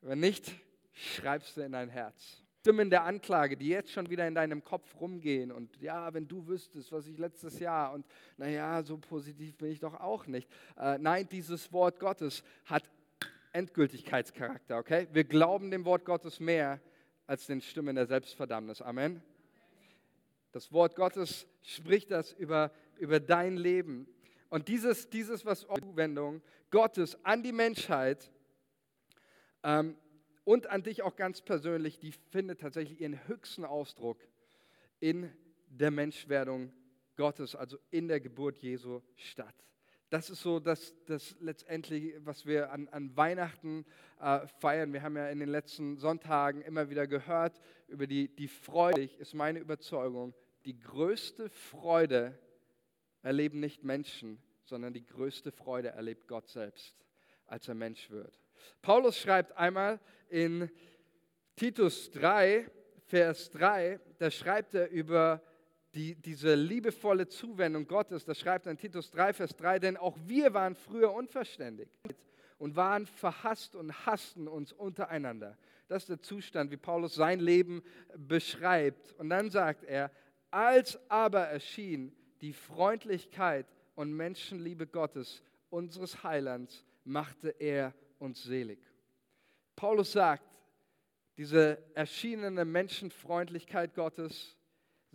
Wenn 0.00 0.20
nicht, 0.20 0.52
schreibst 0.92 1.56
du 1.56 1.62
in 1.62 1.72
dein 1.72 1.88
Herz. 1.88 2.42
Stimmen 2.60 2.90
der 2.90 3.04
Anklage, 3.04 3.56
die 3.56 3.68
jetzt 3.68 3.92
schon 3.92 4.10
wieder 4.10 4.26
in 4.26 4.34
deinem 4.34 4.62
Kopf 4.62 5.00
rumgehen 5.00 5.52
und 5.52 5.80
ja, 5.80 6.12
wenn 6.12 6.26
du 6.26 6.46
wüsstest, 6.46 6.90
was 6.92 7.06
ich 7.06 7.16
letztes 7.16 7.60
Jahr 7.60 7.92
und 7.92 8.04
naja, 8.36 8.82
so 8.82 8.98
positiv 8.98 9.56
bin 9.56 9.70
ich 9.70 9.80
doch 9.80 9.98
auch 9.98 10.26
nicht. 10.26 10.50
Äh, 10.76 10.98
nein, 10.98 11.26
dieses 11.28 11.72
Wort 11.72 11.98
Gottes 11.98 12.42
hat 12.64 12.82
Endgültigkeitscharakter, 13.52 14.78
okay? 14.78 15.08
Wir 15.12 15.24
glauben 15.24 15.70
dem 15.70 15.84
Wort 15.84 16.04
Gottes 16.04 16.40
mehr 16.40 16.80
als 17.26 17.46
den 17.46 17.60
Stimmen 17.60 17.96
der 17.96 18.06
Selbstverdammnis. 18.06 18.82
Amen. 18.82 19.22
Das 20.52 20.72
Wort 20.72 20.96
Gottes 20.96 21.46
spricht 21.62 22.10
das 22.10 22.32
über, 22.32 22.72
über 22.98 23.20
dein 23.20 23.56
Leben. 23.56 24.08
Und 24.48 24.68
dieses, 24.68 25.10
dieses 25.10 25.44
was 25.44 25.60
Zuwendung 25.60 26.42
Gottes 26.70 27.22
an 27.24 27.42
die 27.42 27.52
Menschheit 27.52 28.30
ähm, 29.62 29.96
und 30.44 30.68
an 30.68 30.82
dich 30.82 31.02
auch 31.02 31.16
ganz 31.16 31.42
persönlich, 31.42 31.98
die 31.98 32.12
findet 32.12 32.60
tatsächlich 32.60 33.00
ihren 33.00 33.26
höchsten 33.28 33.64
Ausdruck 33.64 34.18
in 35.00 35.30
der 35.68 35.90
Menschwerdung 35.90 36.72
Gottes, 37.16 37.54
also 37.54 37.78
in 37.90 38.08
der 38.08 38.20
Geburt 38.20 38.56
Jesu 38.58 39.02
statt. 39.16 39.54
Das 40.10 40.30
ist 40.30 40.40
so 40.40 40.58
das, 40.58 40.94
das 41.04 41.36
letztendlich, 41.40 42.14
was 42.20 42.46
wir 42.46 42.72
an, 42.72 42.88
an 42.88 43.14
Weihnachten 43.14 43.84
äh, 44.20 44.46
feiern. 44.58 44.92
Wir 44.94 45.02
haben 45.02 45.16
ja 45.16 45.28
in 45.28 45.38
den 45.38 45.50
letzten 45.50 45.98
Sonntagen 45.98 46.62
immer 46.62 46.88
wieder 46.88 47.06
gehört 47.06 47.60
über 47.88 48.06
die, 48.06 48.34
die 48.34 48.48
Freude, 48.48 49.04
ist 49.18 49.34
meine 49.34 49.58
Überzeugung, 49.58 50.34
die 50.64 50.78
größte 50.78 51.50
Freude 51.50 52.38
erleben 53.22 53.60
nicht 53.60 53.84
Menschen, 53.84 54.42
sondern 54.64 54.94
die 54.94 55.04
größte 55.04 55.52
Freude 55.52 55.88
erlebt 55.90 56.26
Gott 56.26 56.48
selbst, 56.48 56.96
als 57.46 57.68
er 57.68 57.74
Mensch 57.74 58.10
wird. 58.10 58.40
Paulus 58.80 59.18
schreibt 59.18 59.56
einmal 59.58 60.00
in 60.30 60.70
Titus 61.54 62.10
3, 62.12 62.70
Vers 63.04 63.50
3, 63.50 64.00
da 64.18 64.30
schreibt 64.30 64.74
er 64.74 64.88
über 64.90 65.42
die, 65.94 66.14
diese 66.14 66.54
liebevolle 66.54 67.28
Zuwendung 67.28 67.86
Gottes, 67.86 68.24
das 68.24 68.38
schreibt 68.38 68.66
in 68.66 68.76
Titus 68.76 69.10
3, 69.10 69.32
Vers 69.32 69.56
3, 69.56 69.78
denn 69.78 69.96
auch 69.96 70.16
wir 70.26 70.52
waren 70.54 70.74
früher 70.74 71.12
unverständig 71.12 71.88
und 72.58 72.76
waren 72.76 73.06
verhasst 73.06 73.74
und 73.74 74.06
hassten 74.06 74.48
uns 74.48 74.72
untereinander. 74.72 75.56
Das 75.88 76.02
ist 76.02 76.08
der 76.10 76.20
Zustand, 76.20 76.70
wie 76.70 76.76
Paulus 76.76 77.14
sein 77.14 77.40
Leben 77.40 77.82
beschreibt. 78.16 79.12
Und 79.14 79.30
dann 79.30 79.50
sagt 79.50 79.84
er, 79.84 80.10
als 80.50 80.98
aber 81.10 81.46
erschien 81.46 82.14
die 82.40 82.52
Freundlichkeit 82.52 83.66
und 83.94 84.12
Menschenliebe 84.12 84.86
Gottes, 84.86 85.42
unseres 85.70 86.22
Heilands, 86.22 86.84
machte 87.04 87.50
er 87.58 87.94
uns 88.18 88.42
selig. 88.42 88.78
Paulus 89.76 90.12
sagt, 90.12 90.44
diese 91.36 91.78
erschienene 91.94 92.64
Menschenfreundlichkeit 92.64 93.94
Gottes, 93.94 94.56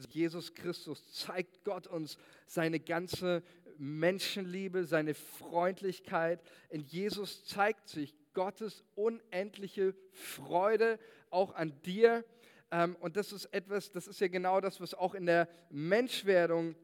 Jesus 0.10 0.54
Christus, 0.54 1.14
zeigt 1.14 1.64
Gott 1.64 1.88
uns 1.88 2.18
seine 2.46 2.80
ganze 2.80 3.44
Menschenliebe, 3.78 4.86
seine 4.86 5.14
Freundlichkeit. 5.14 6.42
In 6.70 6.82
Jesus 6.82 7.46
zeigt 7.46 7.90
sich 7.90 8.16
Gottes 8.34 8.84
unendliche 8.96 9.96
Freude 10.12 11.00
auch 11.30 11.54
an 11.56 11.80
dir. 11.84 12.26
Ähm, 12.72 12.96
und 13.00 13.16
das 13.16 13.32
ist 13.32 13.46
etwas, 13.54 13.92
das 13.92 14.08
ist 14.08 14.20
ja 14.20 14.28
genau 14.28 14.62
das, 14.62 14.82
was 14.82 14.94
auch 14.94 15.14
in 15.14 15.26
der 15.26 15.48
Menschwerdung 15.70 16.76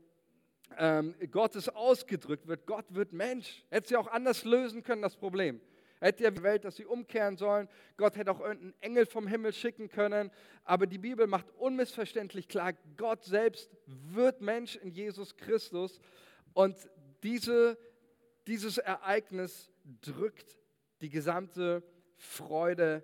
ähm, 0.78 1.16
Gottes 1.32 1.70
ausgedrückt 1.70 2.48
wird. 2.48 2.68
Gott 2.68 2.86
wird 2.90 3.12
Mensch. 3.12 3.66
Hätte 3.70 3.90
sie 3.90 3.98
auch 3.98 4.08
anders 4.08 4.44
lösen 4.44 4.84
können, 4.84 5.02
das 5.02 5.16
Problem. 5.16 5.60
Er 6.00 6.10
hätte 6.10 6.32
die 6.32 6.44
Welt, 6.44 6.64
dass 6.64 6.78
sie 6.78 6.86
umkehren 6.86 7.36
sollen. 7.36 7.68
Gott 7.98 8.16
hätte 8.16 8.32
auch 8.32 8.40
irgendeinen 8.40 8.74
Engel 8.80 9.06
vom 9.06 9.28
Himmel 9.28 9.52
schicken 9.52 9.90
können. 9.90 10.32
Aber 10.64 10.88
die 10.88 10.98
Bibel 10.98 11.28
macht 11.28 11.50
unmissverständlich 11.58 12.48
klar, 12.48 12.74
Gott 12.96 13.24
selbst 13.26 13.70
wird 13.86 14.42
Mensch 14.42 14.78
in 14.78 14.92
Jesus 14.92 15.36
Christus. 15.36 16.00
Und 16.54 16.78
diese, 17.24 17.78
dieses 18.48 18.78
Ereignis 18.78 19.70
drückt 20.02 20.58
die 21.02 21.10
gesamte 21.10 21.84
Freude 22.16 23.04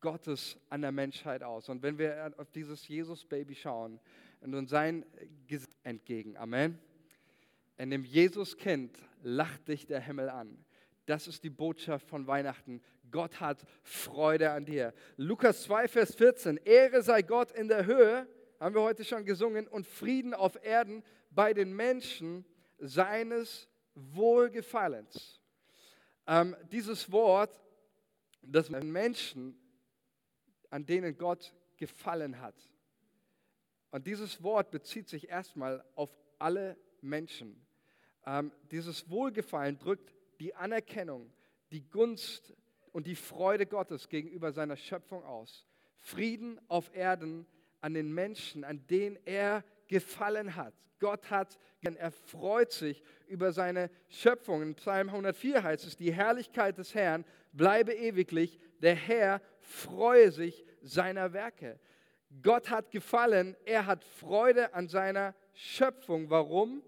Gottes 0.00 0.58
an 0.68 0.82
der 0.82 0.92
Menschheit 0.92 1.42
aus. 1.42 1.68
Und 1.68 1.82
wenn 1.82 1.98
wir 1.98 2.32
auf 2.36 2.50
dieses 2.50 2.86
Jesus-Baby 2.88 3.54
schauen 3.54 4.00
und 4.40 4.68
sein 4.68 5.04
Gesicht 5.46 5.76
entgegen, 5.82 6.36
Amen. 6.36 6.78
In 7.78 7.90
dem 7.90 8.04
Jesus-Kind 8.04 8.96
lacht 9.22 9.68
dich 9.68 9.86
der 9.86 10.00
Himmel 10.00 10.30
an. 10.30 10.64
Das 11.06 11.28
ist 11.28 11.44
die 11.44 11.50
Botschaft 11.50 12.08
von 12.08 12.26
Weihnachten. 12.26 12.82
Gott 13.12 13.40
hat 13.40 13.64
Freude 13.84 14.50
an 14.50 14.64
dir. 14.64 14.92
Lukas 15.16 15.62
2, 15.62 15.86
Vers 15.86 16.14
14. 16.16 16.56
Ehre 16.64 17.00
sei 17.00 17.22
Gott 17.22 17.52
in 17.52 17.68
der 17.68 17.86
Höhe, 17.86 18.28
haben 18.58 18.74
wir 18.74 18.82
heute 18.82 19.04
schon 19.04 19.24
gesungen, 19.24 19.68
und 19.68 19.86
Frieden 19.86 20.34
auf 20.34 20.62
Erden 20.64 21.04
bei 21.30 21.54
den 21.54 21.74
Menschen 21.74 22.44
seines 22.78 23.68
Wohlgefallens. 23.94 25.40
Ähm, 26.26 26.56
dieses 26.72 27.10
Wort, 27.12 27.62
das 28.42 28.68
Menschen, 28.68 29.56
an 30.70 30.84
denen 30.86 31.16
Gott 31.16 31.54
gefallen 31.76 32.40
hat. 32.40 32.56
Und 33.92 34.08
dieses 34.08 34.42
Wort 34.42 34.72
bezieht 34.72 35.08
sich 35.08 35.28
erstmal 35.28 35.84
auf 35.94 36.10
alle 36.40 36.76
Menschen. 37.00 37.64
Ähm, 38.26 38.50
dieses 38.72 39.08
Wohlgefallen 39.08 39.78
drückt 39.78 40.15
die 40.40 40.54
Anerkennung, 40.54 41.32
die 41.70 41.82
Gunst 41.88 42.54
und 42.92 43.06
die 43.06 43.16
Freude 43.16 43.66
Gottes 43.66 44.08
gegenüber 44.08 44.52
seiner 44.52 44.76
Schöpfung 44.76 45.24
aus. 45.24 45.66
Frieden 45.96 46.60
auf 46.68 46.94
Erden 46.94 47.46
an 47.80 47.94
den 47.94 48.12
Menschen, 48.12 48.64
an 48.64 48.86
denen 48.86 49.18
er 49.24 49.64
gefallen 49.88 50.56
hat. 50.56 50.74
Gott 50.98 51.30
hat, 51.30 51.58
er 51.82 52.10
freut 52.10 52.72
sich 52.72 53.02
über 53.26 53.52
seine 53.52 53.90
Schöpfung. 54.08 54.62
In 54.62 54.74
Psalm 54.74 55.08
104 55.08 55.62
heißt 55.62 55.86
es, 55.86 55.96
die 55.96 56.12
Herrlichkeit 56.12 56.78
des 56.78 56.94
Herrn 56.94 57.24
bleibe 57.52 57.92
ewiglich, 57.92 58.58
der 58.80 58.94
Herr 58.94 59.40
freue 59.60 60.30
sich 60.30 60.64
seiner 60.80 61.32
Werke. 61.32 61.78
Gott 62.42 62.70
hat 62.70 62.90
gefallen, 62.90 63.56
er 63.64 63.86
hat 63.86 64.04
Freude 64.04 64.74
an 64.74 64.88
seiner 64.88 65.34
Schöpfung. 65.52 66.30
Warum? 66.30 66.82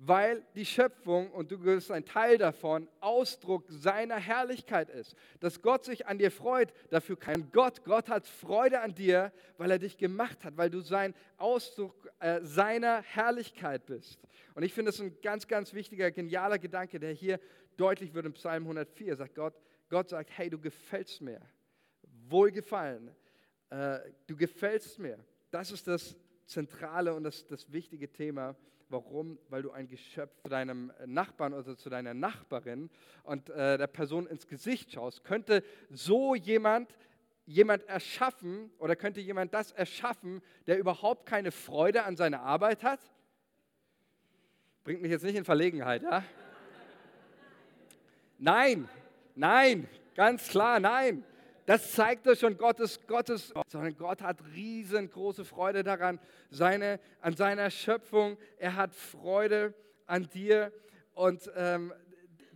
Weil 0.00 0.46
die 0.54 0.64
Schöpfung, 0.64 1.32
und 1.32 1.50
du 1.50 1.58
bist 1.58 1.90
ein 1.90 2.04
Teil 2.04 2.38
davon, 2.38 2.88
Ausdruck 3.00 3.64
seiner 3.68 4.16
Herrlichkeit 4.16 4.90
ist. 4.90 5.16
Dass 5.40 5.60
Gott 5.60 5.84
sich 5.84 6.06
an 6.06 6.18
dir 6.18 6.30
freut, 6.30 6.72
dafür 6.90 7.18
kein 7.18 7.50
Gott. 7.50 7.84
Gott 7.84 8.08
hat 8.08 8.24
Freude 8.28 8.80
an 8.80 8.94
dir, 8.94 9.32
weil 9.56 9.72
er 9.72 9.80
dich 9.80 9.96
gemacht 9.96 10.44
hat, 10.44 10.56
weil 10.56 10.70
du 10.70 10.80
sein 10.80 11.14
Ausdruck 11.36 12.08
äh, 12.20 12.40
seiner 12.42 13.02
Herrlichkeit 13.02 13.86
bist. 13.86 14.20
Und 14.54 14.62
ich 14.62 14.72
finde 14.72 14.92
das 14.92 15.00
ein 15.00 15.20
ganz, 15.20 15.48
ganz 15.48 15.74
wichtiger, 15.74 16.12
genialer 16.12 16.60
Gedanke, 16.60 17.00
der 17.00 17.12
hier 17.12 17.40
deutlich 17.76 18.14
wird 18.14 18.24
im 18.24 18.34
Psalm 18.34 18.62
104. 18.62 19.16
Sagt 19.16 19.34
Gott, 19.34 19.54
Gott 19.88 20.10
sagt, 20.10 20.30
hey, 20.36 20.48
du 20.48 20.60
gefällst 20.60 21.20
mir. 21.20 21.40
Wohlgefallen. 22.28 23.10
Äh, 23.70 23.98
du 24.28 24.36
gefällst 24.36 25.00
mir. 25.00 25.18
Das 25.50 25.72
ist 25.72 25.88
das 25.88 26.16
zentrale 26.46 27.14
und 27.14 27.24
das, 27.24 27.44
das 27.46 27.72
wichtige 27.72 28.12
Thema 28.12 28.54
Warum? 28.88 29.38
Weil 29.48 29.62
du 29.62 29.70
ein 29.70 29.86
Geschöpf 29.86 30.32
zu 30.42 30.48
deinem 30.48 30.92
Nachbarn 31.06 31.52
oder 31.52 31.76
zu 31.76 31.90
deiner 31.90 32.14
Nachbarin 32.14 32.90
und 33.22 33.50
äh, 33.50 33.76
der 33.76 33.86
Person 33.86 34.26
ins 34.26 34.46
Gesicht 34.46 34.92
schaust. 34.92 35.24
Könnte 35.24 35.62
so 35.90 36.34
jemand 36.34 36.94
jemand 37.48 37.82
erschaffen 37.88 38.70
oder 38.78 38.94
könnte 38.94 39.20
jemand 39.20 39.54
das 39.54 39.72
erschaffen, 39.72 40.42
der 40.66 40.78
überhaupt 40.78 41.24
keine 41.24 41.50
Freude 41.50 42.04
an 42.04 42.14
seiner 42.16 42.42
Arbeit 42.42 42.84
hat? 42.84 43.00
Bringt 44.84 45.00
mich 45.00 45.10
jetzt 45.10 45.24
nicht 45.24 45.36
in 45.36 45.44
Verlegenheit, 45.44 46.02
ja? 46.02 46.22
Nein, 48.38 48.88
nein, 49.34 49.88
ganz 50.14 50.48
klar, 50.48 50.78
nein. 50.78 51.24
Das 51.68 51.92
zeigt 51.92 52.26
doch 52.26 52.34
schon 52.34 52.56
Gottes, 52.56 52.98
Gottes, 53.06 53.52
sondern 53.66 53.94
Gott 53.94 54.22
hat 54.22 54.42
riesengroße 54.54 55.44
Freude 55.44 55.82
daran, 55.82 56.18
seine, 56.48 56.98
an 57.20 57.36
seiner 57.36 57.68
Schöpfung. 57.70 58.38
Er 58.56 58.74
hat 58.76 58.94
Freude 58.94 59.74
an 60.06 60.30
dir. 60.30 60.72
Und 61.12 61.52
ähm, 61.56 61.92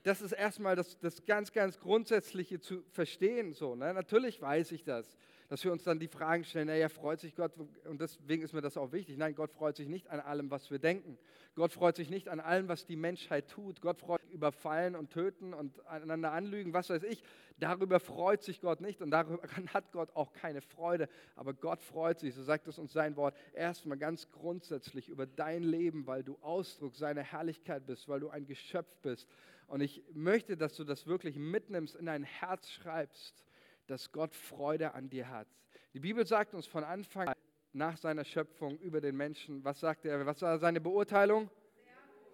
das 0.02 0.22
ist 0.22 0.32
erstmal 0.32 0.76
das, 0.76 0.98
das 0.98 1.26
ganz, 1.26 1.52
ganz 1.52 1.78
Grundsätzliche 1.78 2.58
zu 2.58 2.84
verstehen. 2.88 3.52
So, 3.52 3.74
ne? 3.74 3.92
Natürlich 3.92 4.40
weiß 4.40 4.72
ich 4.72 4.82
das, 4.82 5.18
dass 5.50 5.62
wir 5.62 5.72
uns 5.72 5.84
dann 5.84 5.98
die 5.98 6.08
Fragen 6.08 6.44
stellen, 6.44 6.68
naja, 6.68 6.88
freut 6.88 7.20
sich 7.20 7.34
Gott, 7.34 7.52
und 7.84 8.00
deswegen 8.00 8.42
ist 8.42 8.54
mir 8.54 8.62
das 8.62 8.78
auch 8.78 8.92
wichtig. 8.92 9.18
Nein, 9.18 9.34
Gott 9.34 9.52
freut 9.52 9.76
sich 9.76 9.88
nicht 9.88 10.08
an 10.08 10.20
allem, 10.20 10.50
was 10.50 10.70
wir 10.70 10.78
denken. 10.78 11.18
Gott 11.54 11.74
freut 11.74 11.96
sich 11.96 12.08
nicht 12.08 12.30
an 12.30 12.40
allem, 12.40 12.66
was 12.66 12.86
die 12.86 12.96
Menschheit 12.96 13.50
tut. 13.50 13.82
Gott 13.82 13.98
freut 13.98 14.22
sich 14.22 14.32
überfallen 14.32 14.96
und 14.96 15.10
töten 15.10 15.52
und 15.52 15.86
einander 15.86 16.32
anlügen, 16.32 16.72
was 16.72 16.88
weiß 16.88 17.02
ich. 17.02 17.22
Darüber 17.58 18.00
freut 18.00 18.42
sich 18.42 18.60
Gott 18.60 18.80
nicht 18.80 19.00
und 19.02 19.10
darüber 19.10 19.42
hat 19.72 19.92
Gott 19.92 20.14
auch 20.14 20.32
keine 20.32 20.60
Freude. 20.60 21.08
Aber 21.36 21.54
Gott 21.54 21.82
freut 21.82 22.18
sich, 22.18 22.34
so 22.34 22.42
sagt 22.42 22.68
es 22.68 22.78
uns 22.78 22.92
sein 22.92 23.16
Wort, 23.16 23.36
erstmal 23.52 23.98
ganz 23.98 24.30
grundsätzlich 24.30 25.08
über 25.08 25.26
dein 25.26 25.62
Leben, 25.62 26.06
weil 26.06 26.22
du 26.22 26.38
Ausdruck 26.40 26.94
seiner 26.96 27.22
Herrlichkeit 27.22 27.86
bist, 27.86 28.08
weil 28.08 28.20
du 28.20 28.30
ein 28.30 28.46
Geschöpf 28.46 28.96
bist. 29.02 29.28
Und 29.66 29.80
ich 29.80 30.02
möchte, 30.12 30.56
dass 30.56 30.76
du 30.76 30.84
das 30.84 31.06
wirklich 31.06 31.36
mitnimmst, 31.36 31.96
in 31.96 32.06
dein 32.06 32.24
Herz 32.24 32.70
schreibst, 32.70 33.44
dass 33.86 34.12
Gott 34.12 34.34
Freude 34.34 34.94
an 34.94 35.08
dir 35.08 35.28
hat. 35.28 35.48
Die 35.94 36.00
Bibel 36.00 36.26
sagt 36.26 36.54
uns 36.54 36.66
von 36.66 36.84
Anfang 36.84 37.28
an, 37.28 37.34
nach 37.72 37.96
seiner 37.96 38.24
Schöpfung 38.24 38.78
über 38.78 39.00
den 39.00 39.16
Menschen. 39.16 39.64
Was 39.64 39.80
sagt 39.80 40.04
er? 40.04 40.24
Was 40.26 40.42
war 40.42 40.58
seine 40.58 40.80
Beurteilung? 40.80 41.50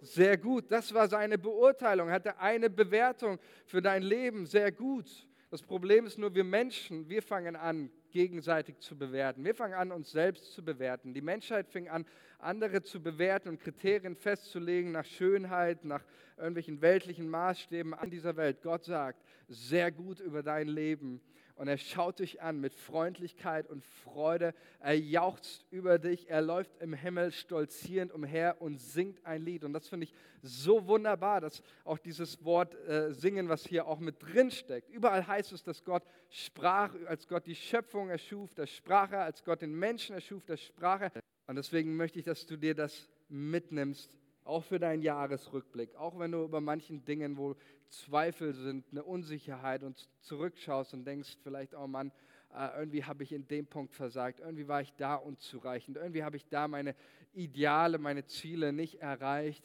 Sehr 0.01 0.37
gut. 0.37 0.71
Das 0.71 0.95
war 0.95 1.09
seine 1.09 1.39
Beurteilung. 1.39 2.09
Er 2.09 2.15
hatte 2.15 2.39
eine 2.39 2.71
Bewertung 2.71 3.39
für 3.67 3.83
dein 3.83 4.03
Leben. 4.03 4.47
Sehr 4.47 4.71
gut. 4.71 5.29
Das 5.51 5.63
Problem 5.63 6.05
ist 6.05 6.19
nur, 6.19 6.35
wir 6.35 6.45
Menschen, 6.45 7.09
wir 7.09 7.23
fangen 7.23 7.57
an, 7.57 7.91
gegenseitig 8.11 8.79
zu 8.81 8.99
bewerten. 8.99 9.45
Wir 9.45 9.55
fangen 9.55 9.75
an, 9.75 9.93
uns 9.93 10.11
selbst 10.11 10.53
zu 10.53 10.63
bewerten. 10.63 11.15
Die 11.15 11.23
Menschheit 11.23 11.69
fing 11.69 11.89
an, 11.89 12.05
andere 12.39 12.83
zu 12.83 13.03
bewerten 13.03 13.49
und 13.49 13.61
Kriterien 13.61 14.15
festzulegen 14.15 14.93
nach 14.93 15.07
Schönheit, 15.07 15.85
nach 15.85 16.05
irgendwelchen 16.37 16.83
weltlichen 16.83 17.29
Maßstäben 17.29 17.95
an 17.95 18.11
dieser 18.11 18.37
Welt. 18.37 18.61
Gott 18.63 18.85
sagt, 18.85 19.25
sehr 19.49 19.91
gut 19.91 20.21
über 20.21 20.43
dein 20.43 20.69
Leben 20.69 21.23
und 21.59 21.66
er 21.66 21.77
schaut 21.77 22.21
dich 22.21 22.40
an 22.40 22.61
mit 22.61 22.73
Freundlichkeit 22.73 23.66
und 23.66 23.85
Freude. 23.85 24.55
Er 24.79 24.97
jauchzt 24.97 25.66
über 25.73 25.99
dich, 25.99 26.31
er 26.31 26.40
läuft 26.40 26.71
im 26.81 26.94
Himmel 26.94 27.33
stolzierend 27.33 28.12
umher 28.12 28.62
und 28.62 28.81
singt 28.81 29.27
ein 29.27 29.42
Lied. 29.42 29.64
Und 29.64 29.73
das 29.73 29.88
finde 29.88 30.05
ich 30.05 30.14
so 30.40 30.87
wunderbar, 30.87 31.40
dass 31.40 31.61
auch 31.83 31.99
dieses 31.99 32.44
Wort 32.44 32.77
äh, 32.87 33.12
singen, 33.12 33.49
was 33.49 33.66
hier 33.66 33.88
auch 33.88 33.99
mit 33.99 34.23
drin 34.23 34.53
steckt. 34.53 34.88
Überall 34.88 35.27
heißt 35.27 35.51
es, 35.51 35.64
dass 35.64 35.85
Gott 35.85 36.05
sprach, 36.29 36.94
als 37.07 37.27
Gott 37.27 37.44
die 37.44 37.57
Schöpfung 37.57 38.09
erschuf, 38.09 38.55
das 38.55 38.71
sprach 38.71 39.11
er, 39.11 39.25
als 39.25 39.42
Gott 39.42 39.61
den 39.61 39.77
Menschen 39.77 40.14
erschuf, 40.14 40.44
das 40.44 40.62
sprach 40.62 41.01
er. 41.01 41.11
Und 41.49 41.57
deswegen 41.57 41.97
möchte 41.97 42.21
ich, 42.21 42.25
dass 42.25 42.47
du 42.47 42.57
dir 42.57 42.77
das 42.77 43.09
mitnimmst 43.29 44.16
auch 44.49 44.65
für 44.65 44.79
deinen 44.79 45.03
Jahresrückblick, 45.03 45.95
auch 45.97 46.19
wenn 46.19 46.33
du 46.33 46.43
über 46.43 46.61
manchen 46.61 47.05
Dingen, 47.05 47.37
wo 47.37 47.55
Zweifel 47.91 48.55
sind, 48.55 48.87
eine 48.91 49.05
Unsicherheit 49.05 49.83
und 49.83 50.09
zurückschaust 50.21 50.95
und 50.95 51.05
denkst 51.05 51.37
vielleicht, 51.43 51.75
oh 51.75 51.87
Mann, 51.87 52.13
äh, 52.55 52.79
irgendwie 52.79 53.05
habe 53.05 53.23
ich 53.23 53.33
in 53.33 53.47
dem 53.47 53.67
Punkt 53.67 53.95
versagt, 53.95 54.41
irgendwie 54.41 54.67
war 54.67 54.81
ich 54.81 54.95
da 54.95 55.17
unzureichend, 55.17 55.99
irgendwie 55.99 56.25
habe 56.25 56.37
ich 56.37 56.49
da 56.49 56.67
meine 56.67 56.95
Ideale, 57.33 57.99
meine 57.99 58.25
Ziele 58.25 58.73
nicht 58.73 59.03
erreicht. 59.03 59.65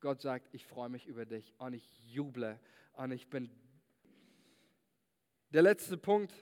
Gott 0.00 0.22
sagt, 0.22 0.48
ich 0.52 0.66
freue 0.66 0.88
mich 0.88 1.06
über 1.06 1.26
dich 1.26 1.54
und 1.58 1.74
ich 1.74 1.90
juble 2.06 2.58
und 2.94 3.12
ich 3.12 3.28
bin. 3.28 3.50
Der 5.50 5.62
letzte 5.62 5.98
Punkt, 5.98 6.32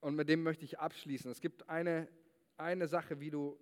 und 0.00 0.14
mit 0.14 0.28
dem 0.28 0.42
möchte 0.42 0.64
ich 0.64 0.78
abschließen. 0.78 1.30
Es 1.30 1.40
gibt 1.40 1.68
eine, 1.68 2.08
eine 2.56 2.86
Sache, 2.88 3.20
wie 3.20 3.30
du, 3.30 3.58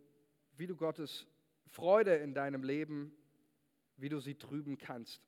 wie 0.57 0.67
du 0.67 0.77
Gottes 0.77 1.27
Freude 1.71 2.17
in 2.17 2.35
deinem 2.35 2.63
Leben, 2.63 3.13
wie 3.97 4.09
du 4.09 4.21
sie 4.21 4.35
trüben 4.35 4.79
kannst. 4.79 5.23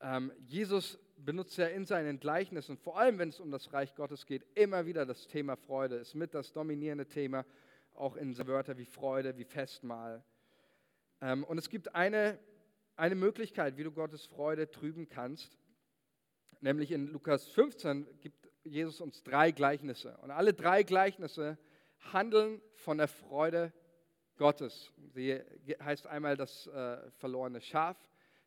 Ähm, 0.00 0.32
Jesus 0.48 0.98
benutzt 1.16 1.56
ja 1.56 1.66
in 1.66 1.86
seinen 1.86 2.18
Gleichnissen, 2.18 2.76
vor 2.76 2.98
allem 2.98 3.18
wenn 3.18 3.28
es 3.28 3.40
um 3.40 3.50
das 3.50 3.72
Reich 3.72 3.94
Gottes 3.94 4.26
geht, 4.26 4.44
immer 4.54 4.86
wieder 4.86 5.06
das 5.06 5.28
Thema 5.28 5.56
Freude. 5.56 5.96
Ist 5.96 6.14
mit 6.14 6.34
das 6.34 6.52
dominierende 6.52 7.06
Thema, 7.06 7.44
auch 7.94 8.16
in 8.16 8.36
Wörter 8.46 8.76
wie 8.78 8.84
Freude, 8.84 9.36
wie 9.36 9.44
Festmahl. 9.44 10.24
Ähm, 11.20 11.44
und 11.44 11.58
es 11.58 11.68
gibt 11.68 11.94
eine, 11.94 12.38
eine 12.96 13.14
Möglichkeit, 13.14 13.76
wie 13.76 13.84
du 13.84 13.92
Gottes 13.92 14.26
Freude 14.26 14.70
trüben 14.70 15.08
kannst. 15.08 15.56
Nämlich 16.60 16.90
in 16.90 17.06
Lukas 17.06 17.46
15 17.48 18.06
gibt 18.20 18.48
Jesus 18.64 19.00
uns 19.00 19.22
drei 19.22 19.52
Gleichnisse. 19.52 20.16
Und 20.18 20.30
alle 20.30 20.52
drei 20.52 20.82
Gleichnisse 20.82 21.58
handeln 22.12 22.60
von 22.74 22.98
der 22.98 23.08
Freude 23.08 23.72
Gottes. 24.36 24.92
Sie 25.14 25.40
heißt 25.82 26.06
einmal 26.06 26.36
das 26.36 26.66
äh, 26.66 27.10
verlorene 27.12 27.60
Schaf, 27.60 27.96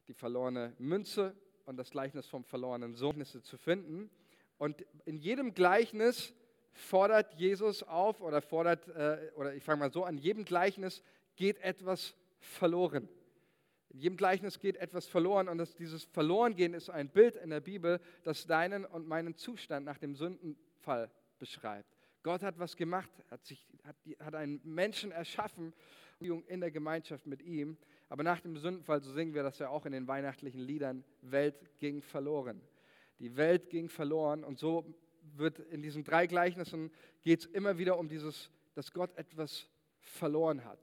die 0.08 0.14
verlorene 0.14 0.74
Münze 0.78 1.36
und 1.66 1.78
das 1.78 1.92
Gleichnis 1.92 2.28
vom 2.28 2.44
verlorenen 2.44 2.96
Sohn 2.96 3.24
zu 3.26 3.58
finden. 3.58 4.10
Und 4.58 4.86
in 5.06 5.18
jedem 5.18 5.54
Gleichnis 5.54 6.34
fordert 6.72 7.34
Jesus 7.36 7.84
auf 7.84 8.22
oder 8.22 8.42
fordert, 8.42 8.88
äh, 8.90 9.32
oder 9.36 9.54
ich 9.54 9.64
fange 9.64 9.80
mal 9.80 9.92
so 9.92 10.04
an, 10.04 10.18
jedem 10.18 10.46
Gleichnis 10.46 11.02
geht 11.36 11.60
etwas 11.60 12.16
verloren. 12.40 13.10
In 13.90 14.00
jedem 14.00 14.18
Gleichnis 14.18 14.60
geht 14.60 14.78
etwas 14.78 15.08
verloren 15.08 15.48
und 15.48 15.58
das, 15.58 15.76
dieses 15.76 16.04
Verlorengehen 16.04 16.74
ist 16.74 16.90
ein 16.90 17.10
Bild 17.10 17.38
in 17.38 17.50
der 17.50 17.62
Bibel, 17.62 18.02
das 18.24 18.46
deinen 18.46 18.86
und 18.86 19.08
meinen 19.08 19.36
Zustand 19.36 19.86
nach 19.86 19.98
dem 19.98 20.16
Sündenfall 20.16 21.10
beschreibt. 21.40 21.95
Gott 22.26 22.42
hat 22.42 22.58
was 22.58 22.76
gemacht, 22.76 23.12
hat, 23.30 23.46
sich, 23.46 23.64
hat, 23.84 23.96
hat 24.20 24.34
einen 24.34 24.60
Menschen 24.64 25.12
erschaffen 25.12 25.74
in 26.20 26.60
der 26.60 26.72
Gemeinschaft 26.72 27.28
mit 27.28 27.44
ihm. 27.44 27.78
Aber 28.10 28.24
nach 28.24 28.42
dem 28.42 28.58
Sündenfall, 28.58 29.00
so 29.00 29.14
singen 29.14 29.36
wir 29.36 29.44
das 29.44 29.60
ja 29.60 29.70
auch 29.70 29.86
in 29.86 29.92
den 29.92 30.08
weihnachtlichen 30.08 30.60
Liedern, 30.60 31.04
Welt 31.22 31.78
ging 31.78 32.02
verloren. 32.02 32.60
Die 33.20 33.38
Welt 33.38 33.70
ging 33.70 33.90
verloren 33.90 34.44
und 34.44 34.58
so 34.58 34.92
wird 35.36 35.60
in 35.60 35.84
diesen 35.84 36.04
drei 36.04 36.26
Gleichnissen 36.26 36.92
geht 37.22 37.42
es 37.42 37.46
immer 37.46 37.78
wieder 37.78 38.00
um 38.00 38.10
dieses, 38.10 38.50
dass 38.74 38.92
Gott 38.92 39.16
etwas 39.18 39.70
verloren 40.00 40.66
hat. 40.66 40.80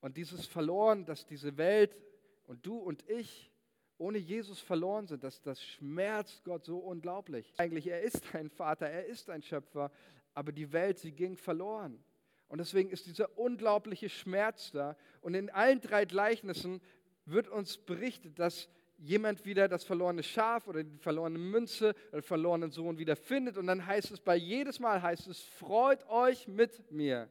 Und 0.00 0.16
dieses 0.16 0.46
Verloren, 0.46 1.04
dass 1.06 1.26
diese 1.26 1.56
Welt 1.56 1.96
und 2.44 2.64
du 2.64 2.76
und 2.76 3.02
ich 3.10 3.50
ohne 3.98 4.18
Jesus 4.18 4.60
verloren 4.60 5.06
sind, 5.06 5.24
das, 5.24 5.40
das 5.40 5.62
schmerzt 5.62 6.44
Gott 6.44 6.64
so 6.64 6.78
unglaublich. 6.78 7.52
Eigentlich, 7.56 7.86
er 7.86 8.02
ist 8.02 8.34
ein 8.34 8.50
Vater, 8.50 8.86
er 8.86 9.06
ist 9.06 9.30
ein 9.30 9.42
Schöpfer, 9.42 9.90
aber 10.34 10.52
die 10.52 10.72
Welt, 10.72 10.98
sie 10.98 11.12
ging 11.12 11.36
verloren. 11.36 12.02
Und 12.48 12.58
deswegen 12.58 12.90
ist 12.90 13.06
dieser 13.06 13.36
unglaubliche 13.38 14.08
Schmerz 14.08 14.70
da. 14.70 14.96
Und 15.20 15.34
in 15.34 15.50
allen 15.50 15.80
drei 15.80 16.04
Gleichnissen 16.04 16.80
wird 17.24 17.48
uns 17.48 17.78
berichtet, 17.78 18.38
dass 18.38 18.68
jemand 18.98 19.44
wieder 19.44 19.68
das 19.68 19.84
verlorene 19.84 20.22
Schaf 20.22 20.68
oder 20.68 20.84
die 20.84 20.98
verlorene 20.98 21.38
Münze 21.38 21.94
oder 22.08 22.20
den 22.20 22.22
verlorenen 22.22 22.70
Sohn 22.70 22.98
wieder 22.98 23.16
findet. 23.16 23.58
Und 23.58 23.66
dann 23.66 23.84
heißt 23.84 24.10
es, 24.10 24.20
bei 24.20 24.36
jedes 24.36 24.78
Mal 24.78 25.02
heißt 25.02 25.26
es, 25.26 25.40
freut 25.40 26.08
euch 26.08 26.48
mit 26.48 26.90
mir. 26.90 27.28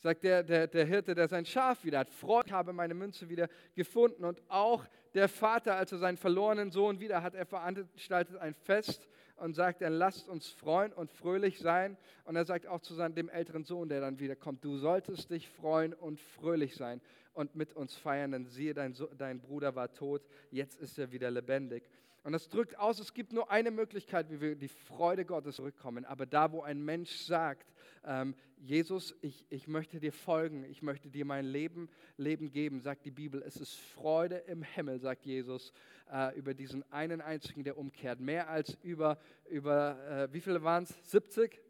Sagt 0.00 0.22
der, 0.22 0.42
der, 0.42 0.66
der 0.68 0.84
Hirte, 0.84 1.14
der 1.14 1.28
sein 1.28 1.44
Schaf 1.44 1.84
wieder 1.84 1.98
hat, 1.98 2.10
freut, 2.10 2.46
ich 2.46 2.52
habe 2.52 2.72
meine 2.72 2.94
Münze 2.94 3.28
wieder 3.28 3.48
gefunden. 3.74 4.24
Und 4.24 4.40
auch 4.48 4.84
der 5.14 5.28
Vater, 5.28 5.74
als 5.74 5.90
er 5.90 5.98
seinen 5.98 6.16
verlorenen 6.16 6.70
Sohn 6.70 7.00
wieder 7.00 7.22
hat, 7.22 7.34
er 7.34 7.46
veranstaltet 7.46 8.36
ein 8.36 8.54
Fest 8.54 9.08
und 9.36 9.54
sagt 9.54 9.82
dann, 9.82 9.92
lasst 9.92 10.28
uns 10.28 10.48
freuen 10.48 10.92
und 10.92 11.10
fröhlich 11.10 11.58
sein. 11.58 11.96
Und 12.24 12.36
er 12.36 12.44
sagt 12.44 12.66
auch 12.66 12.80
zu 12.80 12.94
seinem, 12.94 13.14
dem 13.14 13.28
älteren 13.28 13.64
Sohn, 13.64 13.88
der 13.88 14.00
dann 14.00 14.18
wiederkommt, 14.20 14.64
du 14.64 14.76
solltest 14.78 15.30
dich 15.30 15.48
freuen 15.48 15.94
und 15.94 16.20
fröhlich 16.20 16.76
sein 16.76 17.00
und 17.32 17.54
mit 17.54 17.72
uns 17.74 17.94
feiern, 17.94 18.32
denn 18.32 18.46
siehe, 18.46 18.74
dein, 18.74 18.94
so 18.94 19.08
dein 19.16 19.40
Bruder 19.40 19.74
war 19.76 19.92
tot, 19.92 20.22
jetzt 20.50 20.80
ist 20.80 20.98
er 20.98 21.12
wieder 21.12 21.30
lebendig. 21.30 21.88
Und 22.24 22.32
das 22.32 22.48
drückt 22.48 22.78
aus, 22.78 22.98
es 22.98 23.14
gibt 23.14 23.32
nur 23.32 23.50
eine 23.50 23.70
Möglichkeit, 23.70 24.28
wie 24.30 24.40
wir 24.40 24.56
die 24.56 24.68
Freude 24.68 25.24
Gottes 25.24 25.56
zurückkommen. 25.56 26.04
Aber 26.04 26.26
da, 26.26 26.52
wo 26.52 26.62
ein 26.62 26.84
Mensch 26.84 27.12
sagt, 27.12 27.66
ähm, 28.04 28.34
Jesus, 28.56 29.14
ich, 29.20 29.46
ich 29.50 29.68
möchte 29.68 30.00
dir 30.00 30.12
folgen, 30.12 30.64
ich 30.64 30.82
möchte 30.82 31.10
dir 31.10 31.24
mein 31.24 31.44
Leben, 31.44 31.88
Leben 32.16 32.50
geben, 32.50 32.80
sagt 32.80 33.04
die 33.04 33.10
Bibel, 33.10 33.42
es 33.42 33.56
ist 33.56 33.74
Freude 33.74 34.36
im 34.46 34.62
Himmel, 34.62 34.98
sagt 35.00 35.24
Jesus, 35.24 35.72
äh, 36.12 36.36
über 36.36 36.54
diesen 36.54 36.90
einen 36.92 37.20
einzigen, 37.20 37.64
der 37.64 37.78
umkehrt. 37.78 38.20
Mehr 38.20 38.48
als 38.48 38.76
über, 38.82 39.18
über 39.48 39.98
äh, 40.08 40.32
wie 40.32 40.40
viele 40.40 40.62
waren 40.62 40.84
es? 40.84 41.10
70? 41.10 41.60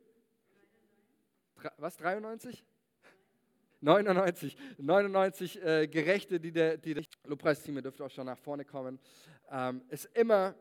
was, 1.77 1.97
93? 1.97 2.65
99, 3.81 4.57
99 4.79 5.63
äh, 5.63 5.87
Gerechte, 5.87 6.41
die 6.41 6.51
der, 6.51 6.77
die 6.77 6.95
der 6.95 7.05
Lobpreisteam, 7.25 7.77
ihr 7.77 7.83
dürft 7.83 8.01
auch 8.01 8.11
schon 8.11 8.27
nach 8.27 8.39
vorne 8.39 8.65
kommen, 8.65 8.99
ähm, 9.51 9.83
ist 9.89 10.07
immer 10.17 10.55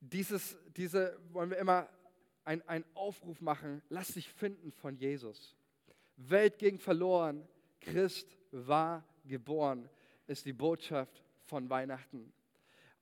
dieses, 0.00 0.56
diese, 0.76 1.18
wollen 1.30 1.50
wir 1.50 1.58
immer 1.58 1.88
einen 2.44 2.84
Aufruf 2.94 3.40
machen, 3.40 3.82
lass 3.88 4.08
dich 4.14 4.28
finden 4.28 4.70
von 4.72 4.96
Jesus. 4.96 5.56
Welt 6.16 6.58
ging 6.58 6.78
verloren, 6.78 7.46
Christ 7.80 8.36
war 8.50 9.04
geboren, 9.24 9.88
ist 10.26 10.46
die 10.46 10.52
Botschaft 10.52 11.22
von 11.42 11.68
Weihnachten. 11.70 12.32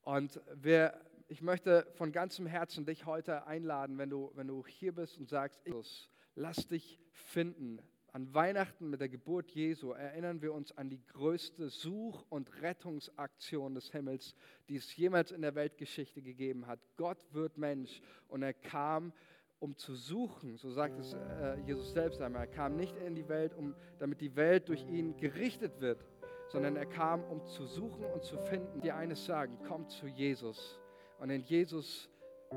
Und 0.02 0.40
wir, 0.54 1.00
ich 1.28 1.42
möchte 1.42 1.86
von 1.94 2.12
ganzem 2.12 2.46
Herzen 2.46 2.84
dich 2.84 3.06
heute 3.06 3.46
einladen, 3.46 3.98
wenn 3.98 4.10
du, 4.10 4.32
wenn 4.34 4.48
du 4.48 4.66
hier 4.66 4.92
bist 4.92 5.18
und 5.18 5.28
sagst, 5.28 5.60
Jesus, 5.66 6.08
lass 6.34 6.66
dich 6.68 6.98
finden. 7.12 7.78
An 8.14 8.34
Weihnachten 8.34 8.90
mit 8.90 9.00
der 9.00 9.08
Geburt 9.08 9.50
Jesu 9.52 9.92
erinnern 9.92 10.42
wir 10.42 10.52
uns 10.52 10.76
an 10.76 10.90
die 10.90 11.02
größte 11.06 11.70
Such- 11.70 12.26
und 12.28 12.60
Rettungsaktion 12.60 13.74
des 13.74 13.90
Himmels, 13.90 14.34
die 14.68 14.76
es 14.76 14.94
jemals 14.94 15.32
in 15.32 15.40
der 15.40 15.54
Weltgeschichte 15.54 16.20
gegeben 16.20 16.66
hat. 16.66 16.78
Gott 16.96 17.24
wird 17.32 17.56
Mensch 17.56 18.02
und 18.28 18.42
er 18.42 18.52
kam, 18.52 19.14
um 19.60 19.78
zu 19.78 19.94
suchen, 19.94 20.58
so 20.58 20.70
sagt 20.70 20.98
es 20.98 21.14
äh, 21.14 21.56
Jesus 21.64 21.94
selbst 21.94 22.20
einmal. 22.20 22.42
Er 22.42 22.52
kam 22.52 22.76
nicht 22.76 22.94
in 22.98 23.14
die 23.14 23.28
Welt, 23.30 23.54
um, 23.54 23.74
damit 23.98 24.20
die 24.20 24.36
Welt 24.36 24.68
durch 24.68 24.84
ihn 24.88 25.16
gerichtet 25.16 25.80
wird, 25.80 26.04
sondern 26.50 26.76
er 26.76 26.84
kam, 26.84 27.24
um 27.24 27.42
zu 27.46 27.64
suchen 27.64 28.04
und 28.04 28.24
zu 28.24 28.36
finden. 28.36 28.82
Dir 28.82 28.94
eines 28.94 29.24
sagen, 29.24 29.56
komm 29.66 29.88
zu 29.88 30.06
Jesus. 30.06 30.78
Und 31.18 31.30
in 31.30 31.40
Jesus 31.40 32.10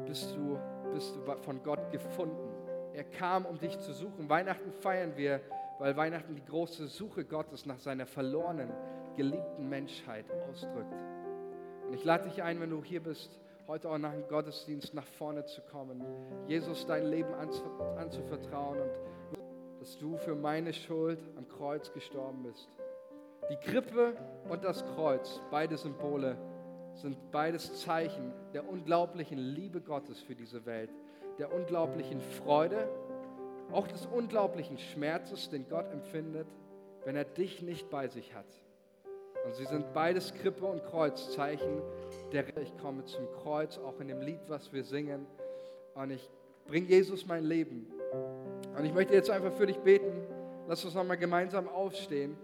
bist 0.05 0.35
du, 0.35 0.59
bist 0.91 1.15
du 1.15 1.21
von 1.43 1.63
Gott 1.63 1.91
gefunden. 1.91 2.54
Er 2.95 3.03
kam, 3.03 3.45
um 3.45 3.59
dich 3.59 3.77
zu 3.79 3.91
suchen. 3.91 4.29
Weihnachten 4.29 4.71
feiern 4.71 5.17
wir, 5.17 5.41
weil 5.79 5.97
Weihnachten 5.97 6.33
die 6.33 6.45
große 6.45 6.87
Suche 6.87 7.25
Gottes 7.25 7.65
nach 7.65 7.79
seiner 7.79 8.05
verlorenen, 8.05 8.71
geliebten 9.17 9.67
Menschheit 9.67 10.25
ausdrückt. 10.49 10.95
Und 11.85 11.93
ich 11.93 12.05
lade 12.05 12.29
dich 12.29 12.41
ein, 12.41 12.61
wenn 12.61 12.69
du 12.69 12.81
hier 12.81 13.03
bist, 13.03 13.37
heute 13.67 13.89
auch 13.89 13.97
nach 13.97 14.13
dem 14.13 14.25
Gottesdienst 14.29 14.93
nach 14.93 15.05
vorne 15.05 15.43
zu 15.43 15.61
kommen, 15.63 16.05
Jesus 16.47 16.85
dein 16.85 17.07
Leben 17.07 17.33
anzuvertrauen 17.33 18.79
und 18.79 18.91
dass 19.81 19.97
du 19.97 20.15
für 20.15 20.35
meine 20.35 20.71
Schuld 20.71 21.19
am 21.35 21.49
Kreuz 21.49 21.91
gestorben 21.91 22.43
bist. 22.43 22.69
Die 23.49 23.57
Krippe 23.57 24.15
und 24.47 24.63
das 24.63 24.85
Kreuz, 24.95 25.41
beide 25.51 25.77
Symbole, 25.77 26.37
sind 26.93 27.17
beides 27.31 27.81
Zeichen 27.81 28.31
der 28.53 28.69
unglaublichen 28.69 29.37
Liebe 29.37 29.81
Gottes 29.81 30.21
für 30.21 30.33
diese 30.33 30.65
Welt, 30.65 30.91
der 31.37 31.53
unglaublichen 31.53 32.21
Freude, 32.21 32.87
auch 33.71 33.87
des 33.87 34.05
unglaublichen 34.05 34.77
Schmerzes, 34.77 35.49
den 35.49 35.67
Gott 35.67 35.91
empfindet, 35.91 36.47
wenn 37.03 37.15
er 37.15 37.25
dich 37.25 37.61
nicht 37.61 37.89
bei 37.89 38.07
sich 38.07 38.33
hat. 38.33 38.45
Und 39.45 39.55
sie 39.55 39.65
sind 39.65 39.93
beides 39.93 40.33
Krippe 40.33 40.65
und 40.65 40.83
Kreuz, 40.85 41.31
Zeichen 41.33 41.81
der 42.31 42.45
Ich 42.57 42.75
komme 42.77 43.05
zum 43.05 43.27
Kreuz, 43.43 43.77
auch 43.77 43.99
in 43.99 44.07
dem 44.07 44.21
Lied, 44.21 44.39
was 44.47 44.73
wir 44.73 44.83
singen. 44.83 45.27
Und 45.93 46.11
ich 46.11 46.29
bringe 46.67 46.87
Jesus 46.87 47.25
mein 47.27 47.43
Leben. 47.43 47.87
Und 48.75 48.85
ich 48.85 48.93
möchte 48.93 49.13
jetzt 49.13 49.29
einfach 49.29 49.53
für 49.53 49.67
dich 49.67 49.77
beten. 49.77 50.25
Lass 50.67 50.83
uns 50.83 50.95
nochmal 50.95 51.17
gemeinsam 51.17 51.67
aufstehen. 51.67 52.35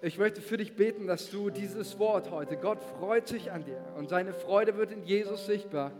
Ich 0.00 0.18
möchte 0.18 0.40
für 0.40 0.58
dich 0.58 0.76
beten, 0.76 1.06
dass 1.06 1.30
du 1.30 1.50
dieses 1.50 1.98
Wort 1.98 2.30
heute, 2.30 2.56
Gott 2.56 2.78
freut 2.98 3.26
sich 3.26 3.50
an 3.50 3.64
dir 3.64 3.82
und 3.96 4.08
seine 4.08 4.32
Freude 4.32 4.76
wird 4.76 4.92
in 4.92 5.02
Jesus 5.02 5.46
sichtbar, 5.46 5.90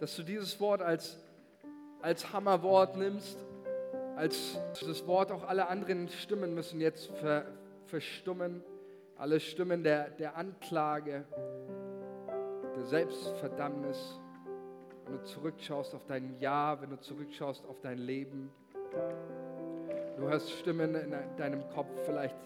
dass 0.00 0.16
du 0.16 0.22
dieses 0.22 0.60
Wort 0.60 0.82
als, 0.82 1.18
als 2.02 2.32
Hammerwort 2.32 2.96
nimmst, 2.96 3.38
als 4.16 4.58
das 4.72 5.06
Wort 5.06 5.30
auch 5.30 5.44
alle 5.44 5.68
anderen 5.68 6.08
Stimmen 6.08 6.54
müssen 6.54 6.80
jetzt 6.80 7.10
ver, 7.18 7.46
verstummen, 7.86 8.62
alle 9.16 9.40
Stimmen 9.40 9.82
der, 9.82 10.10
der 10.10 10.36
Anklage, 10.36 11.24
der 12.76 12.84
Selbstverdammnis, 12.84 14.20
wenn 15.04 15.18
du 15.18 15.22
zurückschaust 15.24 15.94
auf 15.94 16.04
dein 16.06 16.38
Jahr, 16.40 16.80
wenn 16.80 16.90
du 16.90 17.00
zurückschaust 17.00 17.64
auf 17.66 17.80
dein 17.80 17.98
Leben. 17.98 18.50
Du 20.16 20.22
hörst 20.22 20.50
Stimmen 20.50 20.94
in 20.94 21.14
deinem 21.36 21.68
Kopf 21.70 21.90
vielleicht, 22.04 22.36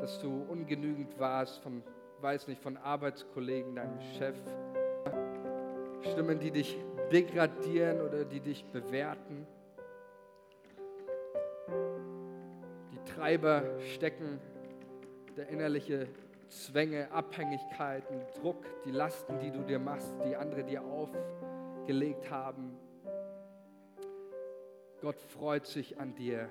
dass 0.00 0.20
du 0.20 0.44
ungenügend 0.48 1.18
warst 1.18 1.58
von, 1.62 1.82
weiß 2.20 2.48
nicht, 2.48 2.60
von 2.60 2.76
Arbeitskollegen, 2.76 3.76
deinem 3.76 4.00
Chef. 4.18 4.36
Stimmen, 6.12 6.38
die 6.40 6.50
dich 6.50 6.76
degradieren 7.12 8.00
oder 8.00 8.24
die 8.24 8.40
dich 8.40 8.64
bewerten. 8.66 9.46
Die 12.92 13.12
Treiber 13.12 13.80
stecken 13.94 14.40
der 15.36 15.48
innerliche 15.48 16.08
Zwänge, 16.48 17.10
Abhängigkeiten, 17.12 18.20
Druck, 18.40 18.64
die 18.84 18.90
Lasten, 18.90 19.38
die 19.38 19.50
du 19.50 19.62
dir 19.62 19.78
machst, 19.78 20.14
die 20.24 20.34
andere 20.34 20.64
dir 20.64 20.82
aufgelegt 20.82 22.30
haben. 22.30 22.76
Gott 25.00 25.20
freut 25.20 25.66
sich 25.66 25.98
an 25.98 26.14
dir 26.14 26.48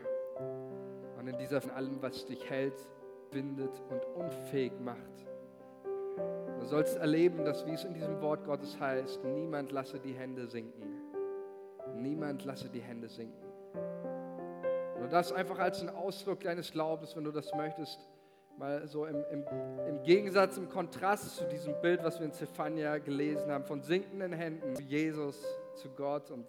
und 1.20 1.28
in 1.28 1.38
dieser 1.38 1.62
von 1.62 1.72
allem, 1.72 2.02
was 2.02 2.26
dich 2.26 2.50
hält, 2.50 2.88
bindet 3.30 3.82
und 3.90 4.04
unfähig 4.16 4.72
macht. 4.80 5.29
Du 6.60 6.66
sollst 6.66 6.98
erleben, 6.98 7.46
dass, 7.46 7.66
wie 7.66 7.72
es 7.72 7.84
in 7.84 7.94
diesem 7.94 8.22
Wort 8.22 8.46
Gottes 8.46 8.80
heißt, 8.80 9.24
niemand 9.24 9.72
lasse 9.72 10.00
die 10.00 10.14
Hände 10.14 10.48
sinken. 10.48 10.84
Niemand 11.96 12.46
lasse 12.46 12.70
die 12.70 12.82
Hände 12.82 13.08
sinken. 13.08 13.48
Und 15.02 15.14
das 15.14 15.32
einfach 15.32 15.58
als 15.60 15.82
ein 15.82 15.90
Ausdruck 15.90 16.42
deines 16.42 16.72
Glaubens, 16.72 17.16
wenn 17.16 17.24
du 17.24 17.32
das 17.32 17.54
möchtest, 17.56 18.00
mal 18.58 18.86
so 18.88 19.06
im, 19.06 19.24
im, 19.32 19.46
im, 19.88 20.04
Gegensatz, 20.04 20.58
im 20.58 20.68
Kontrast 20.68 21.38
zu 21.38 21.46
diesem 21.46 21.80
Bild, 21.82 22.04
was 22.04 22.20
wir 22.20 22.26
in 22.26 22.34
Zephania 22.34 22.98
gelesen 22.98 23.50
haben, 23.50 23.64
von 23.64 23.82
sinkenden 23.82 24.34
Händen 24.34 24.76
zu 24.76 24.84
Jesus, 24.84 25.42
zu 25.76 25.90
Gott. 25.90 26.30
Und 26.30 26.46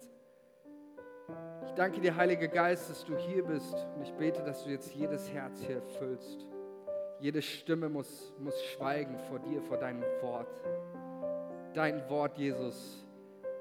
ich 1.65 1.71
danke 1.71 2.01
dir, 2.01 2.15
Heiliger 2.15 2.49
Geist, 2.49 2.89
dass 2.89 3.05
du 3.05 3.15
hier 3.15 3.45
bist. 3.45 3.73
Und 3.95 4.03
ich 4.03 4.13
bete, 4.13 4.43
dass 4.43 4.65
du 4.65 4.69
jetzt 4.69 4.93
jedes 4.93 5.31
Herz 5.31 5.61
hier 5.61 5.77
erfüllst. 5.77 6.45
Jede 7.21 7.43
Stimme 7.43 7.87
muss, 7.87 8.33
muss 8.39 8.59
schweigen 8.63 9.15
vor 9.29 9.37
dir, 9.37 9.61
vor 9.61 9.77
deinem 9.77 10.01
Wort. 10.21 10.47
Dein 11.75 12.09
Wort, 12.09 12.35
Jesus, 12.39 13.05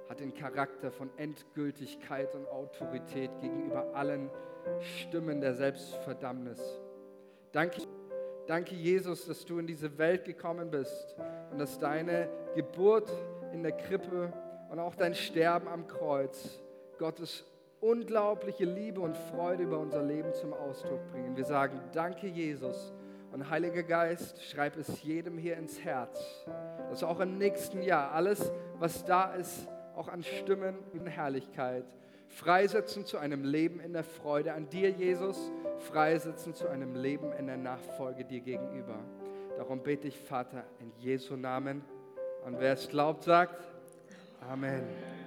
hat 0.09 0.21
den 0.21 0.33
Charakter 0.33 0.91
von 0.91 1.11
Endgültigkeit 1.19 2.35
und 2.35 2.49
Autorität 2.49 3.31
gegenüber 3.39 3.95
allen 3.95 4.31
Stimmen 4.81 5.43
der 5.43 5.55
Selbstverdammnis. 5.55 6.59
Danke. 7.53 7.83
Danke, 8.47 8.75
Jesus, 8.75 9.27
dass 9.27 9.45
du 9.45 9.59
in 9.59 9.67
diese 9.67 9.99
Welt 9.99 10.25
gekommen 10.25 10.71
bist 10.71 11.15
und 11.53 11.59
dass 11.59 11.79
deine 11.79 12.29
Geburt 12.57 13.13
in 13.53 13.63
der 13.63 13.73
Krippe 13.73 14.33
und 14.71 14.79
auch 14.79 14.95
dein 14.95 15.15
Sterben 15.15 15.69
am 15.69 15.87
Kreuz 15.87 16.59
Gottes 16.99 17.45
unglaubliche 17.81 18.65
Liebe 18.65 19.03
und 19.03 19.17
Freude 19.17 19.65
über 19.65 19.79
unser 19.79 20.03
Leben 20.03 20.33
zum 20.33 20.55
Ausdruck 20.55 21.07
bringen. 21.13 21.37
Wir 21.37 21.45
sagen, 21.45 21.79
danke, 21.93 22.27
Jesus. 22.27 22.93
Und 23.33 23.49
Heiliger 23.49 23.83
Geist, 23.83 24.43
schreib 24.45 24.77
es 24.77 25.03
jedem 25.03 25.39
hier 25.39 25.57
ins 25.57 25.83
Herz, 25.85 26.45
dass 26.89 27.03
auch 27.05 27.21
im 27.21 27.39
nächsten 27.39 27.83
Jahr 27.83 28.13
alles, 28.13 28.51
was 28.79 29.05
da 29.05 29.35
ist, 29.35 29.69
auch 29.95 30.09
an 30.09 30.23
Stimmen 30.23 30.77
und 30.93 31.07
Herrlichkeit, 31.07 31.85
freisetzen 32.29 33.05
zu 33.05 33.19
einem 33.19 33.45
Leben 33.45 33.81
in 33.81 33.93
der 33.93 34.05
Freude 34.05 34.53
an 34.53 34.69
dir, 34.69 34.91
Jesus, 34.91 35.51
freisetzen 35.79 36.55
zu 36.55 36.69
einem 36.69 36.95
Leben 36.95 37.33
in 37.33 37.47
der 37.47 37.57
Nachfolge 37.57 38.25
dir 38.25 38.41
gegenüber. 38.41 38.99
Darum 39.57 39.83
bete 39.83 40.09
ich, 40.09 40.19
Vater, 40.19 40.65
in 40.81 40.93
Jesu 40.99 41.37
Namen. 41.37 41.85
Und 42.45 42.59
wer 42.59 42.73
es 42.73 42.89
glaubt, 42.89 43.25
sagt 43.25 43.71
Amen. 44.49 45.20